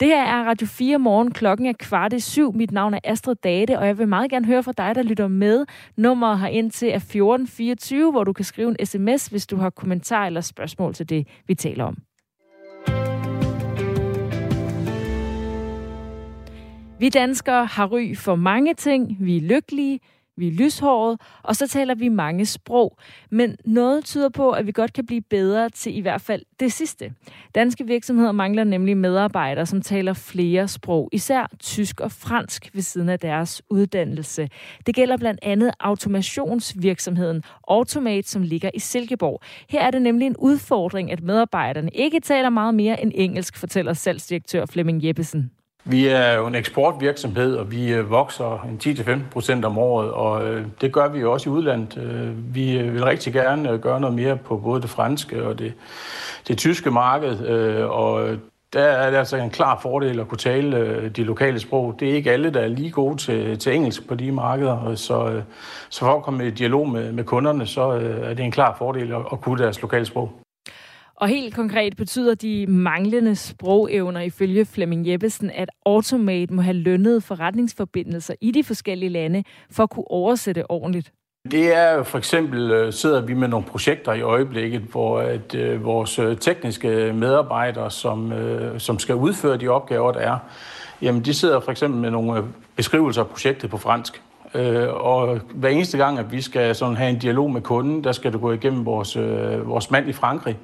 Det 0.00 0.08
her 0.08 0.22
er 0.22 0.44
Radio 0.44 0.66
4 0.66 0.98
morgen. 0.98 1.32
Klokken 1.32 1.66
er 1.66 1.72
kvart 1.72 2.12
i 2.12 2.20
syv. 2.20 2.54
Mit 2.54 2.72
navn 2.72 2.94
er 2.94 2.98
Astrid 3.04 3.34
Date, 3.34 3.78
og 3.78 3.86
jeg 3.86 3.98
vil 3.98 4.08
meget 4.08 4.30
gerne 4.30 4.46
høre 4.46 4.62
fra 4.62 4.72
dig, 4.72 4.94
der 4.94 5.02
lytter 5.02 5.28
med. 5.28 5.66
Nummeret 5.96 6.38
har 6.38 6.48
ind 6.48 6.70
til 6.70 6.86
er 6.92 6.96
1424, 6.96 8.10
hvor 8.10 8.24
du 8.24 8.32
kan 8.32 8.44
skrive 8.44 8.68
en 8.68 8.86
sms, 8.86 9.26
hvis 9.26 9.46
du 9.46 9.56
har 9.56 9.70
kommentar 9.70 10.26
eller 10.26 10.40
spørgsmål 10.40 10.94
til 10.94 11.08
det, 11.08 11.28
vi 11.46 11.54
taler 11.54 11.84
om. 11.84 11.96
Vi 17.00 17.08
danskere 17.08 17.66
har 17.66 17.86
ry 17.86 18.16
for 18.16 18.36
mange 18.36 18.74
ting. 18.74 19.16
Vi 19.20 19.36
er 19.36 19.40
lykkelige, 19.40 20.00
vi 20.38 20.48
er 20.48 20.52
lyshåret, 20.52 21.20
og 21.42 21.56
så 21.56 21.66
taler 21.66 21.94
vi 21.94 22.08
mange 22.08 22.46
sprog. 22.46 22.98
Men 23.30 23.56
noget 23.64 24.04
tyder 24.04 24.28
på, 24.28 24.50
at 24.50 24.66
vi 24.66 24.72
godt 24.72 24.92
kan 24.92 25.06
blive 25.06 25.20
bedre 25.20 25.70
til 25.70 25.96
i 25.96 26.00
hvert 26.00 26.20
fald 26.20 26.42
det 26.60 26.72
sidste. 26.72 27.12
Danske 27.54 27.86
virksomheder 27.86 28.32
mangler 28.32 28.64
nemlig 28.64 28.96
medarbejdere, 28.96 29.66
som 29.66 29.82
taler 29.82 30.12
flere 30.12 30.68
sprog, 30.68 31.08
især 31.12 31.50
tysk 31.58 32.00
og 32.00 32.12
fransk 32.12 32.70
ved 32.72 32.82
siden 32.82 33.08
af 33.08 33.18
deres 33.18 33.62
uddannelse. 33.70 34.48
Det 34.86 34.94
gælder 34.94 35.16
blandt 35.16 35.40
andet 35.42 35.70
automationsvirksomheden 35.80 37.42
Automate, 37.68 38.28
som 38.28 38.42
ligger 38.42 38.70
i 38.74 38.78
Silkeborg. 38.78 39.40
Her 39.68 39.80
er 39.80 39.90
det 39.90 40.02
nemlig 40.02 40.26
en 40.26 40.36
udfordring, 40.36 41.12
at 41.12 41.22
medarbejderne 41.22 41.90
ikke 41.94 42.20
taler 42.20 42.50
meget 42.50 42.74
mere 42.74 43.02
end 43.02 43.12
engelsk, 43.14 43.56
fortæller 43.56 43.92
salgsdirektør 43.92 44.66
Flemming 44.66 45.04
Jeppesen. 45.04 45.57
Vi 45.90 46.06
er 46.06 46.32
jo 46.32 46.46
en 46.46 46.54
eksportvirksomhed, 46.54 47.56
og 47.56 47.72
vi 47.72 47.92
øh, 47.92 48.10
vokser 48.10 48.66
en 48.68 48.94
10-15 48.96 49.18
procent 49.30 49.64
om 49.64 49.78
året, 49.78 50.10
og 50.10 50.48
øh, 50.48 50.66
det 50.80 50.92
gør 50.92 51.08
vi 51.08 51.20
jo 51.20 51.32
også 51.32 51.50
i 51.50 51.52
udlandet. 51.52 51.98
Øh, 51.98 52.54
vi 52.54 52.82
vil 52.82 53.04
rigtig 53.04 53.32
gerne 53.32 53.78
gøre 53.78 54.00
noget 54.00 54.16
mere 54.16 54.36
på 54.36 54.56
både 54.56 54.82
det 54.82 54.90
franske 54.90 55.44
og 55.44 55.58
det, 55.58 55.74
det 56.48 56.58
tyske 56.58 56.90
marked, 56.90 57.38
og 57.84 58.36
der 58.72 58.82
er 58.82 59.10
det 59.10 59.16
altså 59.16 59.36
en 59.36 59.50
klar 59.50 59.78
fordel 59.82 60.20
at 60.20 60.28
kunne 60.28 60.38
tale 60.38 61.08
de 61.08 61.24
lokale 61.24 61.58
sprog. 61.58 61.96
Det 62.00 62.10
er 62.10 62.14
ikke 62.14 62.32
alle, 62.32 62.50
der 62.50 62.60
er 62.60 62.68
lige 62.68 62.90
gode 62.90 63.16
til, 63.16 63.58
til 63.58 63.74
engelsk 63.74 64.08
på 64.08 64.14
de 64.14 64.32
markeder, 64.32 64.94
så, 64.94 65.42
så 65.88 66.00
for 66.00 66.16
at 66.16 66.22
komme 66.22 66.46
i 66.46 66.50
dialog 66.50 66.88
med, 66.88 67.12
med 67.12 67.24
kunderne, 67.24 67.66
så 67.66 67.82
er 68.22 68.34
det 68.34 68.44
en 68.44 68.52
klar 68.52 68.76
fordel 68.78 69.12
at, 69.12 69.20
at 69.32 69.40
kunne 69.40 69.62
deres 69.62 69.82
lokale 69.82 70.04
sprog. 70.04 70.32
Og 71.20 71.28
helt 71.28 71.54
konkret 71.54 71.96
betyder 71.96 72.34
de 72.34 72.66
manglende 72.66 73.36
sprogevner 73.36 74.20
ifølge 74.20 74.64
Flemming 74.64 75.08
Jeppesen, 75.08 75.50
at 75.50 75.70
Automate 75.86 76.54
må 76.54 76.62
have 76.62 76.74
lønnet 76.74 77.22
forretningsforbindelser 77.22 78.34
i 78.40 78.50
de 78.50 78.64
forskellige 78.64 79.10
lande 79.10 79.44
for 79.70 79.82
at 79.82 79.90
kunne 79.90 80.10
oversætte 80.10 80.70
ordentligt. 80.70 81.12
Det 81.50 81.76
er 81.76 81.92
jo 81.92 82.02
for 82.02 82.18
eksempel, 82.18 82.70
øh, 82.70 82.92
sidder 82.92 83.20
vi 83.20 83.34
med 83.34 83.48
nogle 83.48 83.66
projekter 83.66 84.12
i 84.12 84.20
øjeblikket, 84.20 84.80
hvor 84.80 85.18
at, 85.18 85.54
øh, 85.54 85.84
vores 85.84 86.18
øh, 86.18 86.36
tekniske 86.36 87.12
medarbejdere, 87.14 87.90
som, 87.90 88.32
øh, 88.32 88.80
som 88.80 88.98
skal 88.98 89.14
udføre 89.14 89.56
de 89.56 89.68
opgaver, 89.68 90.12
der 90.12 90.20
er, 90.20 90.38
jamen 91.02 91.24
de 91.24 91.34
sidder 91.34 91.60
for 91.60 91.70
eksempel 91.70 92.00
med 92.00 92.10
nogle 92.10 92.38
øh, 92.38 92.44
beskrivelser 92.76 93.22
af 93.22 93.28
projektet 93.28 93.70
på 93.70 93.78
fransk. 93.78 94.22
Øh, 94.54 94.88
og 94.88 95.40
hver 95.54 95.68
eneste 95.68 95.98
gang, 95.98 96.18
at 96.18 96.32
vi 96.32 96.40
skal 96.40 96.74
sådan 96.74 96.96
have 96.96 97.10
en 97.10 97.18
dialog 97.18 97.50
med 97.50 97.60
kunden, 97.60 98.04
der 98.04 98.12
skal 98.12 98.32
det 98.32 98.40
gå 98.40 98.52
igennem 98.52 98.86
vores, 98.86 99.16
øh, 99.16 99.68
vores 99.68 99.90
mand 99.90 100.08
i 100.08 100.12
Frankrig 100.12 100.58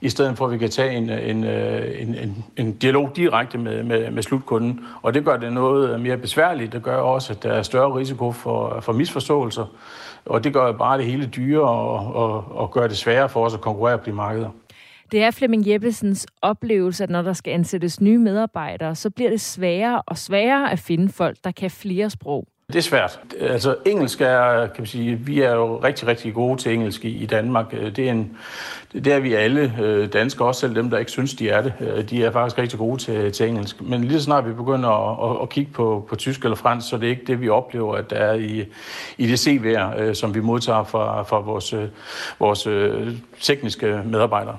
i 0.00 0.08
stedet 0.08 0.36
for 0.36 0.46
at 0.46 0.52
vi 0.52 0.58
kan 0.58 0.70
tage 0.70 0.96
en, 0.96 1.10
øh, 1.10 1.30
en, 1.30 1.44
øh, 1.44 2.02
en, 2.02 2.14
en, 2.14 2.44
en 2.56 2.72
dialog 2.72 3.16
direkte 3.16 3.58
med, 3.58 3.82
med, 3.82 4.10
med 4.10 4.22
slutkunden. 4.22 4.80
Og 5.02 5.14
det 5.14 5.24
gør 5.24 5.36
det 5.36 5.52
noget 5.52 6.00
mere 6.00 6.16
besværligt. 6.16 6.72
Det 6.72 6.82
gør 6.82 6.96
også, 6.96 7.32
at 7.32 7.42
der 7.42 7.52
er 7.52 7.62
større 7.62 7.98
risiko 7.98 8.32
for, 8.32 8.80
for 8.80 8.92
misforståelser. 8.92 9.66
Og 10.26 10.44
det 10.44 10.52
gør 10.52 10.72
bare 10.72 10.98
det 10.98 11.06
hele 11.06 11.26
dyrere 11.26 11.70
og, 11.70 12.14
og, 12.14 12.56
og 12.56 12.70
gør 12.70 12.86
det 12.86 12.96
sværere 12.96 13.28
for 13.28 13.44
os 13.44 13.54
at 13.54 13.60
konkurrere 13.60 13.98
på 13.98 14.04
de 14.04 14.12
markeder. 14.12 14.50
Det 15.12 15.22
er 15.22 15.30
Flemming 15.30 15.68
Jeppesens 15.68 16.26
oplevelse, 16.42 17.04
at 17.04 17.10
når 17.10 17.22
der 17.22 17.32
skal 17.32 17.52
ansættes 17.52 18.00
nye 18.00 18.18
medarbejdere, 18.18 18.94
så 18.94 19.10
bliver 19.10 19.30
det 19.30 19.40
sværere 19.40 20.02
og 20.06 20.18
sværere 20.18 20.72
at 20.72 20.78
finde 20.78 21.12
folk, 21.12 21.36
der 21.44 21.50
kan 21.50 21.70
flere 21.70 22.10
sprog. 22.10 22.46
Det 22.72 22.78
er 22.78 22.82
svært. 22.82 23.20
Altså 23.40 23.76
engelsk 23.86 24.20
er, 24.20 24.66
kan 24.66 24.74
man 24.78 24.86
sige, 24.86 25.16
vi 25.16 25.40
er 25.40 25.54
jo 25.54 25.76
rigtig, 25.76 26.08
rigtig 26.08 26.34
gode 26.34 26.60
til 26.60 26.74
engelsk 26.74 27.04
i, 27.04 27.08
i 27.08 27.26
Danmark. 27.26 27.66
Øh, 27.72 27.96
det 27.96 28.08
er, 28.08 28.12
en, 28.12 28.36
det 28.92 29.06
er 29.06 29.18
vi 29.18 29.34
alle 29.34 29.74
øh, 29.80 30.12
danskere, 30.12 30.48
også 30.48 30.60
selv 30.60 30.74
dem, 30.74 30.90
der 30.90 30.98
ikke 30.98 31.10
synes, 31.10 31.34
de 31.34 31.50
er 31.50 31.62
det. 31.62 31.72
Øh, 31.80 32.10
de 32.10 32.24
er 32.24 32.30
faktisk 32.30 32.58
rigtig 32.58 32.78
gode 32.78 33.02
til, 33.02 33.32
til 33.32 33.48
engelsk. 33.48 33.80
Men 33.80 34.04
lige 34.04 34.18
så 34.18 34.24
snart 34.24 34.48
vi 34.48 34.52
begynder 34.52 34.88
at, 34.88 35.30
at, 35.30 35.42
at 35.42 35.48
kigge 35.48 35.72
på, 35.72 36.06
på 36.08 36.16
tysk 36.16 36.44
eller 36.44 36.56
fransk, 36.56 36.88
så 36.88 36.96
det 36.96 37.04
er 37.06 37.10
ikke 37.10 37.24
det, 37.26 37.40
vi 37.40 37.48
oplever, 37.48 37.94
at 37.94 38.10
der 38.10 38.16
er 38.16 38.34
i, 38.34 38.64
i 39.18 39.26
det 39.26 39.48
CV'er, 39.48 40.00
øh, 40.00 40.14
som 40.14 40.34
vi 40.34 40.40
modtager 40.40 40.84
fra, 40.84 41.22
fra 41.22 41.40
vores, 41.40 41.72
øh, 41.72 41.88
vores 42.38 42.68
tekniske 43.40 44.02
medarbejdere. 44.04 44.56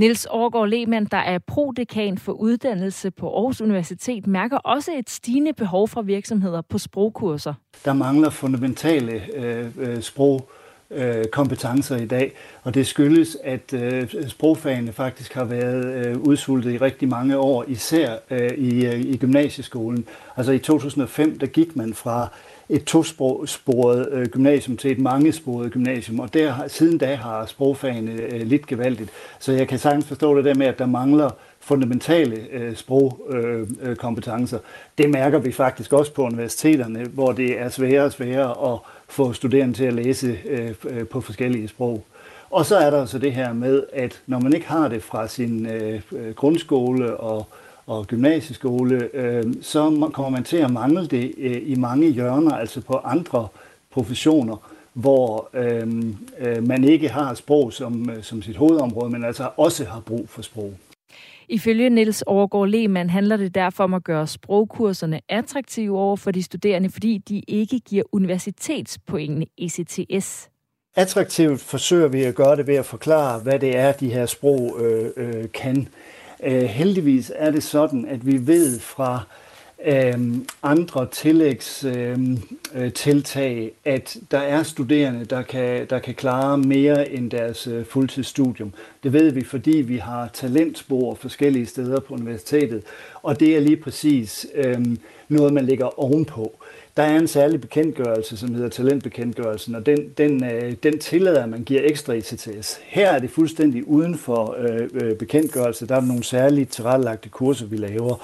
Niels 0.00 0.26
Aargaard 0.26 0.68
Lehmann, 0.68 1.06
der 1.06 1.16
er 1.16 1.38
prodekan 1.38 2.18
for 2.18 2.32
uddannelse 2.32 3.10
på 3.10 3.34
Aarhus 3.34 3.60
Universitet, 3.60 4.26
mærker 4.26 4.56
også 4.56 4.92
et 4.98 5.10
stigende 5.10 5.52
behov 5.52 5.88
fra 5.88 6.02
virksomheder 6.02 6.60
på 6.60 6.78
sprogkurser. 6.78 7.54
Der 7.84 7.92
mangler 7.92 8.30
fundamentale 8.30 9.22
øh, 9.36 9.66
øh 9.78 10.02
sprog 10.02 10.50
Øh, 10.90 11.24
kompetencer 11.24 11.96
i 11.96 12.06
dag, 12.06 12.32
og 12.62 12.74
det 12.74 12.86
skyldes, 12.86 13.36
at 13.44 13.72
øh, 13.72 14.08
sprogfagene 14.28 14.92
faktisk 14.92 15.34
har 15.34 15.44
været 15.44 16.06
øh, 16.06 16.18
udsultet 16.18 16.72
i 16.72 16.78
rigtig 16.78 17.08
mange 17.08 17.38
år, 17.38 17.64
især 17.68 18.16
øh, 18.30 18.50
i, 18.50 18.86
øh, 18.86 19.00
i 19.00 19.16
gymnasieskolen. 19.16 20.06
Altså 20.36 20.52
i 20.52 20.58
2005, 20.58 21.38
der 21.38 21.46
gik 21.46 21.76
man 21.76 21.94
fra 21.94 22.28
et 22.68 22.84
tosporet 22.84 24.08
øh, 24.12 24.26
gymnasium 24.26 24.76
til 24.76 24.90
et 24.90 24.98
mangesporet 24.98 25.72
gymnasium, 25.72 26.20
og 26.20 26.34
der, 26.34 26.68
siden 26.68 26.98
da 26.98 27.14
har 27.14 27.46
sprogfagene 27.46 28.12
øh, 28.12 28.46
lidt 28.46 28.66
gevaldigt. 28.66 29.10
Så 29.38 29.52
jeg 29.52 29.68
kan 29.68 29.78
sagtens 29.78 30.06
forstå 30.06 30.36
det 30.36 30.44
der 30.44 30.54
med, 30.54 30.66
at 30.66 30.78
der 30.78 30.86
mangler 30.86 31.30
fundamentale 31.60 32.46
øh, 32.52 32.76
sprogkompetencer. 32.76 34.58
Øh, 34.58 34.64
øh, 34.64 34.98
det 34.98 35.10
mærker 35.10 35.38
vi 35.38 35.52
faktisk 35.52 35.92
også 35.92 36.12
på 36.12 36.22
universiteterne, 36.22 37.04
hvor 37.04 37.32
det 37.32 37.60
er 37.60 37.68
sværere 37.68 38.04
og 38.04 38.12
sværere 38.12 38.72
at 38.72 38.78
få 39.08 39.32
studerende 39.32 39.74
til 39.74 39.84
at 39.84 39.94
læse 39.94 40.38
øh, 40.44 40.74
øh 40.84 41.06
på 41.06 41.20
forskellige 41.20 41.68
sprog. 41.68 42.04
Og 42.50 42.66
så 42.66 42.76
er 42.76 42.90
der 42.90 43.06
så 43.06 43.18
det 43.18 43.32
her 43.32 43.52
med, 43.52 43.82
at 43.92 44.22
når 44.26 44.40
man 44.40 44.52
ikke 44.52 44.66
har 44.66 44.88
det 44.88 45.02
fra 45.02 45.28
sin 45.28 45.66
øh, 45.66 46.00
øh 46.12 46.34
grundskole 46.34 47.16
og 47.16 47.46
og 47.90 48.06
gymnasieskole, 48.06 49.08
øh, 49.14 49.44
så 49.62 50.10
kommer 50.12 50.30
man 50.30 50.44
til 50.44 50.56
at 50.56 50.70
mangle 50.70 51.06
det 51.06 51.34
øh, 51.38 51.62
i 51.64 51.74
mange 51.74 52.10
hjørner, 52.10 52.50
altså 52.50 52.80
på 52.80 53.00
andre 53.04 53.48
professioner, 53.90 54.56
hvor 54.92 55.50
øh, 55.54 55.88
øh, 56.38 56.66
man 56.66 56.84
ikke 56.84 57.08
har 57.08 57.34
sprog 57.34 57.72
som, 57.72 58.10
som 58.22 58.42
sit 58.42 58.56
hovedområde, 58.56 59.10
men 59.10 59.24
altså 59.24 59.48
også 59.56 59.84
har 59.84 60.00
brug 60.00 60.28
for 60.28 60.42
sprog. 60.42 60.74
Ifølge 61.50 61.90
Niels 61.90 62.22
Overgaard 62.22 62.68
Lehmann 62.68 63.10
handler 63.10 63.36
det 63.36 63.54
derfor 63.54 63.84
om 63.84 63.94
at 63.94 64.04
gøre 64.04 64.26
sprogkurserne 64.26 65.20
attraktive 65.28 65.98
over 65.98 66.16
for 66.16 66.30
de 66.30 66.42
studerende, 66.42 66.90
fordi 66.90 67.18
de 67.28 67.42
ikke 67.48 67.80
giver 67.80 68.02
universitetspoengene 68.12 69.46
ECTS. 69.58 70.48
Attraktivt 70.96 71.60
forsøger 71.60 72.08
vi 72.08 72.22
at 72.22 72.34
gøre 72.34 72.56
det 72.56 72.66
ved 72.66 72.74
at 72.74 72.86
forklare, 72.86 73.38
hvad 73.40 73.58
det 73.58 73.76
er, 73.76 73.92
de 73.92 74.12
her 74.12 74.26
sprog 74.26 74.76
øh, 74.80 75.10
øh, 75.16 75.44
kan. 75.54 75.88
Øh, 76.42 76.62
heldigvis 76.62 77.32
er 77.34 77.50
det 77.50 77.62
sådan, 77.62 78.06
at 78.06 78.26
vi 78.26 78.46
ved 78.46 78.80
fra 78.80 79.14
øh, 79.14 79.49
Øhm, 79.84 80.46
andre 80.62 81.06
tillægstiltag, 81.12 83.56
øhm, 83.56 83.70
øh, 83.86 83.94
at 83.94 84.16
der 84.30 84.38
er 84.38 84.62
studerende, 84.62 85.24
der 85.24 85.42
kan, 85.42 85.86
der 85.90 85.98
kan 85.98 86.14
klare 86.14 86.58
mere 86.58 87.12
end 87.12 87.30
deres 87.30 87.66
øh, 87.66 87.84
fuldtidsstudium. 87.84 88.72
Det 89.02 89.12
ved 89.12 89.30
vi, 89.30 89.44
fordi 89.44 89.70
vi 89.70 89.96
har 89.96 90.30
talentspor 90.32 91.14
forskellige 91.14 91.66
steder 91.66 92.00
på 92.00 92.14
universitetet, 92.14 92.82
og 93.22 93.40
det 93.40 93.56
er 93.56 93.60
lige 93.60 93.76
præcis 93.76 94.46
øh, 94.54 94.86
noget, 95.28 95.52
man 95.52 95.66
ligger 95.66 96.00
ovenpå. 96.00 96.52
Der 96.96 97.02
er 97.02 97.18
en 97.18 97.28
særlig 97.28 97.60
bekendtgørelse, 97.60 98.36
som 98.36 98.54
hedder 98.54 98.68
talentbekendtgørelsen, 98.68 99.74
og 99.74 99.86
den, 99.86 100.08
den, 100.18 100.44
øh, 100.44 100.72
den 100.82 100.98
tillader, 100.98 101.42
at 101.42 101.48
man 101.48 101.64
giver 101.64 101.80
ekstra 101.84 102.14
ECTS. 102.14 102.80
Her 102.82 103.10
er 103.10 103.18
det 103.18 103.30
fuldstændig 103.30 103.88
uden 103.88 104.18
for 104.18 104.56
øh, 104.58 104.88
øh 104.94 105.16
bekendtgørelse. 105.16 105.86
Der 105.86 105.96
er 105.96 106.00
nogle 106.00 106.24
særligt 106.24 106.70
tilrettelagte 106.70 107.28
kurser, 107.28 107.66
vi 107.66 107.76
laver. 107.76 108.16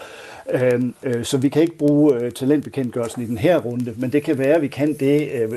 Øhm, 0.50 0.94
øh, 1.02 1.24
så 1.24 1.38
vi 1.38 1.48
kan 1.48 1.62
ikke 1.62 1.76
bruge 1.76 2.14
øh, 2.14 2.32
talentbekendtgørelsen 2.32 3.22
i 3.22 3.26
den 3.26 3.38
her 3.38 3.58
runde, 3.58 3.94
men 3.96 4.12
det 4.12 4.22
kan 4.22 4.38
være, 4.38 4.54
at 4.54 4.62
vi 4.62 4.68
kan 4.68 4.94
det 4.94 5.30
øh, 5.32 5.52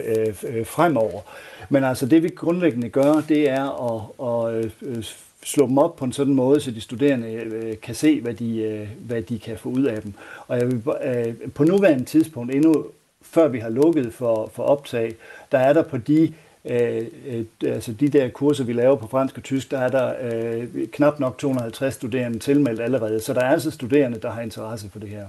øh, 0.48 0.65
fremover. 0.65 1.22
Men 1.69 1.84
altså 1.84 2.05
det 2.05 2.24
vi 2.24 2.29
grundlæggende 2.29 2.89
gør, 2.89 3.13
det 3.29 3.50
er 3.50 3.93
at, 3.93 4.65
at 4.96 5.15
slå 5.43 5.67
dem 5.67 5.77
op 5.77 5.96
på 5.96 6.05
en 6.05 6.13
sådan 6.13 6.34
måde, 6.34 6.60
så 6.60 6.72
de 6.72 6.81
studerende 6.81 7.31
øh, 7.31 7.75
kan 7.81 7.96
se, 7.96 8.22
hvad 8.22 8.34
de, 8.34 8.58
øh, 8.58 8.88
hvad 9.00 9.22
de 9.22 9.39
kan 9.39 9.58
få 9.58 9.69
ud 9.69 9.84
af 9.84 10.01
dem. 10.01 10.13
Og 10.48 10.60
jeg 10.60 10.67
vil, 10.67 10.81
øh, 11.03 11.51
på 11.53 11.63
nuværende 11.63 12.05
tidspunkt, 12.05 12.55
endnu 12.55 12.86
før 13.22 13.48
vi 13.48 13.60
har 13.60 13.69
lukket 13.69 14.13
for, 14.13 14.51
for 14.53 14.63
optag, 14.63 15.15
der 15.51 15.58
er 15.58 15.74
der 15.74 15.84
på 15.84 15.98
de 15.98 16.34
øh, 16.65 17.05
altså 17.65 17.93
de 17.93 18.09
der 18.09 18.29
kurser, 18.29 18.63
vi 18.63 18.73
laver 18.73 18.95
på 18.95 19.07
fransk 19.07 19.37
og 19.37 19.43
tysk, 19.43 19.71
der 19.71 19.79
er 19.79 19.89
der 19.89 20.13
øh, 20.21 20.87
knap 20.87 21.19
nok 21.19 21.37
250 21.37 21.93
studerende 21.93 22.39
tilmeldt 22.39 22.81
allerede. 22.81 23.19
Så 23.19 23.33
der 23.33 23.41
er 23.41 23.49
altså 23.49 23.71
studerende, 23.71 24.19
der 24.19 24.31
har 24.31 24.41
interesse 24.41 24.89
for 24.89 24.99
det 24.99 25.09
her. 25.09 25.25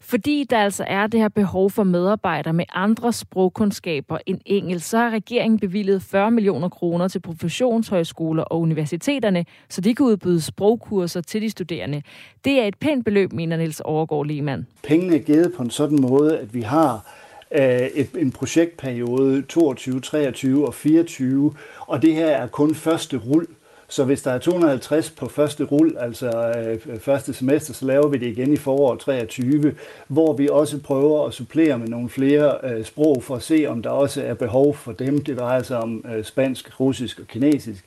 Fordi 0.00 0.46
der 0.50 0.58
altså 0.58 0.84
er 0.86 1.06
det 1.06 1.20
her 1.20 1.28
behov 1.28 1.70
for 1.70 1.84
medarbejdere 1.84 2.52
med 2.52 2.64
andre 2.72 3.12
sprogkundskaber 3.12 4.18
end 4.26 4.40
engelsk, 4.46 4.88
så 4.88 4.98
har 4.98 5.10
regeringen 5.10 5.58
bevilget 5.58 6.02
40 6.02 6.30
millioner 6.30 6.68
kroner 6.68 7.08
til 7.08 7.20
professionshøjskoler 7.20 8.42
og 8.42 8.60
universiteterne, 8.60 9.44
så 9.68 9.80
de 9.80 9.94
kan 9.94 10.06
udbyde 10.06 10.40
sprogkurser 10.40 11.20
til 11.20 11.42
de 11.42 11.50
studerende. 11.50 12.02
Det 12.44 12.60
er 12.60 12.64
et 12.64 12.76
pænt 12.78 13.04
beløb, 13.04 13.32
mener 13.32 13.56
Niels 13.56 13.80
Overgaard 13.80 14.26
Lehmann. 14.26 14.66
Pengene 14.82 15.16
er 15.16 15.22
givet 15.22 15.52
på 15.56 15.62
en 15.62 15.70
sådan 15.70 16.00
måde, 16.00 16.38
at 16.38 16.54
vi 16.54 16.60
har 16.60 17.16
et, 17.56 18.08
en 18.18 18.30
projektperiode 18.30 19.42
22, 19.42 20.00
23 20.00 20.66
og 20.66 20.74
24, 20.74 21.54
og 21.86 22.02
det 22.02 22.14
her 22.14 22.26
er 22.26 22.46
kun 22.46 22.74
første 22.74 23.16
rul. 23.16 23.46
Så 23.88 24.04
hvis 24.04 24.22
der 24.22 24.30
er 24.30 24.38
250 24.38 25.10
på 25.10 25.26
første 25.26 25.64
rul, 25.64 25.96
altså 26.00 26.54
øh, 26.58 27.00
første 27.00 27.34
semester, 27.34 27.74
så 27.74 27.86
laver 27.86 28.08
vi 28.08 28.18
det 28.18 28.26
igen 28.26 28.52
i 28.52 28.56
foråret 28.56 29.00
23, 29.00 29.74
hvor 30.08 30.32
vi 30.32 30.48
også 30.48 30.80
prøver 30.80 31.26
at 31.26 31.34
supplere 31.34 31.78
med 31.78 31.88
nogle 31.88 32.08
flere 32.08 32.58
øh, 32.62 32.84
sprog 32.84 33.22
for 33.22 33.36
at 33.36 33.42
se, 33.42 33.66
om 33.68 33.82
der 33.82 33.90
også 33.90 34.22
er 34.22 34.34
behov 34.34 34.74
for 34.74 34.92
dem. 34.92 35.24
Det 35.24 35.38
drejer 35.38 35.62
sig 35.62 35.78
om 35.78 36.04
øh, 36.14 36.24
spansk, 36.24 36.80
russisk 36.80 37.20
og 37.20 37.26
kinesisk. 37.26 37.84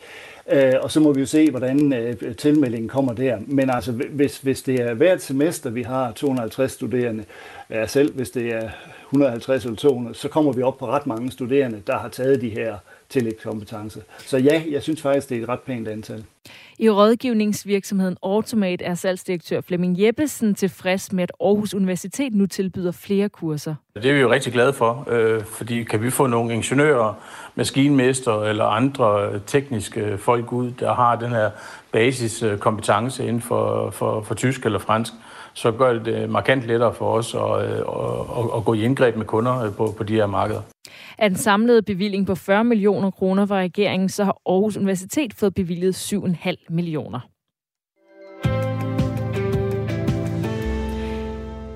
Øh, 0.51 0.73
og 0.81 0.91
så 0.91 0.99
må 0.99 1.13
vi 1.13 1.19
jo 1.19 1.25
se, 1.25 1.49
hvordan 1.51 1.93
øh, 1.93 2.35
tilmeldingen 2.35 2.89
kommer 2.89 3.13
der. 3.13 3.37
Men 3.47 3.69
altså, 3.69 3.91
hvis, 3.91 4.37
hvis 4.37 4.61
det 4.61 4.81
er 4.81 4.93
hvert 4.93 5.21
semester, 5.21 5.69
vi 5.69 5.83
har 5.83 6.11
250 6.11 6.71
studerende, 6.71 7.23
ja, 7.69 7.87
selv 7.87 8.13
hvis 8.13 8.29
det 8.29 8.53
er 8.53 8.69
150 9.09 9.63
eller 9.63 9.77
200, 9.77 10.15
så 10.15 10.27
kommer 10.27 10.51
vi 10.51 10.61
op 10.61 10.77
på 10.77 10.87
ret 10.87 11.07
mange 11.07 11.31
studerende, 11.31 11.81
der 11.87 11.97
har 11.97 12.09
taget 12.09 12.41
de 12.41 12.49
her 12.49 12.75
tillægskompetencer. 13.09 14.01
Så 14.17 14.37
ja, 14.37 14.63
jeg 14.71 14.83
synes 14.83 15.01
faktisk, 15.01 15.29
det 15.29 15.37
er 15.37 15.43
et 15.43 15.49
ret 15.49 15.59
pænt 15.59 15.87
antal. 15.87 16.23
I 16.79 16.89
rådgivningsvirksomheden 16.89 18.17
Automate 18.23 18.85
er 18.85 18.95
salgsdirektør 18.95 19.61
Flemming 19.61 20.01
Jeppesen 20.01 20.55
tilfreds 20.55 21.11
med, 21.11 21.23
at 21.23 21.31
Aarhus 21.41 21.73
Universitet 21.73 22.33
nu 22.33 22.45
tilbyder 22.45 22.91
flere 22.91 23.29
kurser. 23.29 23.75
Det 23.95 24.05
er 24.05 24.13
vi 24.13 24.19
jo 24.19 24.31
rigtig 24.31 24.53
glade 24.53 24.73
for, 24.73 25.07
øh, 25.09 25.43
fordi 25.43 25.83
kan 25.83 26.03
vi 26.03 26.09
få 26.09 26.27
nogle 26.27 26.53
ingeniører, 26.53 27.13
maskinmester 27.55 28.43
eller 28.43 28.65
andre 28.65 29.39
tekniske 29.39 30.17
folk 30.17 30.51
ud, 30.53 30.71
der 30.71 30.93
har 30.93 31.15
den 31.15 31.29
her 31.29 31.49
basiskompetence 31.91 33.23
inden 33.27 33.41
for, 33.41 33.89
for, 33.89 34.21
for 34.21 34.35
tysk 34.35 34.65
eller 34.65 34.79
fransk, 34.79 35.13
så 35.53 35.71
gør 35.71 35.93
det 35.93 36.29
markant 36.29 36.67
lettere 36.67 36.93
for 36.93 37.13
os 37.13 37.33
at, 37.33 37.41
at, 37.41 37.79
at, 38.37 38.57
at 38.57 38.65
gå 38.65 38.73
i 38.73 38.83
indgreb 38.83 39.15
med 39.15 39.25
kunder 39.25 39.71
på, 39.71 39.93
på 39.97 40.03
de 40.03 40.13
her 40.13 40.25
markeder. 40.25 40.61
Af 41.21 41.29
den 41.29 41.37
samlede 41.37 41.81
bevilling 41.81 42.27
på 42.27 42.35
40 42.35 42.63
millioner 42.63 43.11
kroner 43.11 43.45
fra 43.45 43.59
regeringen, 43.59 44.09
så 44.09 44.23
har 44.23 44.41
Aarhus 44.45 44.77
Universitet 44.77 45.33
fået 45.33 45.53
bevilget 45.53 46.13
7,5 46.13 46.55
millioner. 46.69 47.19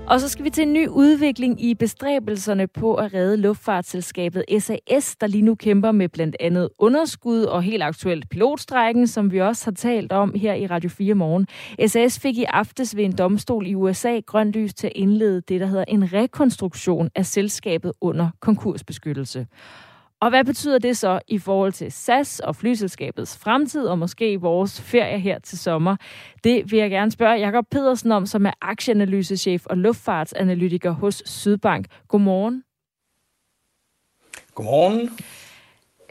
Og 0.08 0.20
så 0.20 0.30
skal 0.30 0.46
vi 0.46 0.50
til 0.50 0.62
en 0.62 0.74
ny 0.74 0.88
udvikling 0.88 1.64
i 1.64 1.74
bestræbelserne 1.74 2.68
på 2.68 2.96
at 2.96 3.14
redde 3.14 3.38
luftfartsselskabet 3.38 4.44
SAS, 4.60 5.16
der 5.16 5.28
lige 5.28 5.42
nu 5.42 5.56
kæmper 5.56 5.92
med 5.92 6.10
blandt 6.10 6.36
andet 6.40 6.70
underskud 6.80 7.42
og 7.42 7.64
helt 7.64 7.84
aktuelt 7.84 8.30
pilotstrækken, 8.30 9.08
som 9.08 9.32
vi 9.32 9.42
også 9.42 9.66
har 9.66 9.72
talt 9.72 10.12
om 10.12 10.34
her 10.36 10.54
i 10.54 10.68
Radio 10.68 10.90
4 10.90 11.14
morgen. 11.14 11.48
SAS 11.88 12.20
fik 12.20 12.38
i 12.38 12.44
aftes 12.44 12.96
ved 12.96 13.04
en 13.04 13.16
domstol 13.18 13.68
i 13.68 13.76
USA 13.76 14.20
grønt 14.20 14.54
lys 14.54 14.74
til 14.74 14.88
at 14.88 14.94
indlede 14.96 15.42
det, 15.42 15.62
der 15.62 15.68
hedder 15.68 15.86
en 15.88 16.14
rekonstruktion 16.14 17.10
af 17.16 17.26
selskabet 17.26 17.92
under 18.02 18.30
konkursbeskyttelse. 18.40 19.48
Og 20.24 20.30
hvad 20.30 20.44
betyder 20.44 20.80
det 20.80 20.98
så 20.98 21.20
i 21.28 21.38
forhold 21.38 21.72
til 21.72 21.92
SAS 21.92 22.40
og 22.40 22.56
flyselskabets 22.56 23.38
fremtid, 23.38 23.86
og 23.86 24.00
måske 24.00 24.42
vores 24.42 24.82
ferie 24.82 25.20
her 25.20 25.40
til 25.40 25.58
sommer? 25.58 25.96
Det 26.44 26.72
vil 26.72 26.80
jeg 26.80 26.90
gerne 26.90 27.12
spørge 27.12 27.34
Jakob 27.34 27.66
Pedersen 27.72 28.12
om, 28.12 28.26
som 28.26 28.46
er 28.46 28.52
aktieanalysechef 28.62 29.66
og 29.66 29.78
luftfartsanalytiker 29.78 30.92
hos 30.92 31.24
Sydbank. 31.26 31.88
Godmorgen. 32.08 32.64
Godmorgen. 34.56 35.10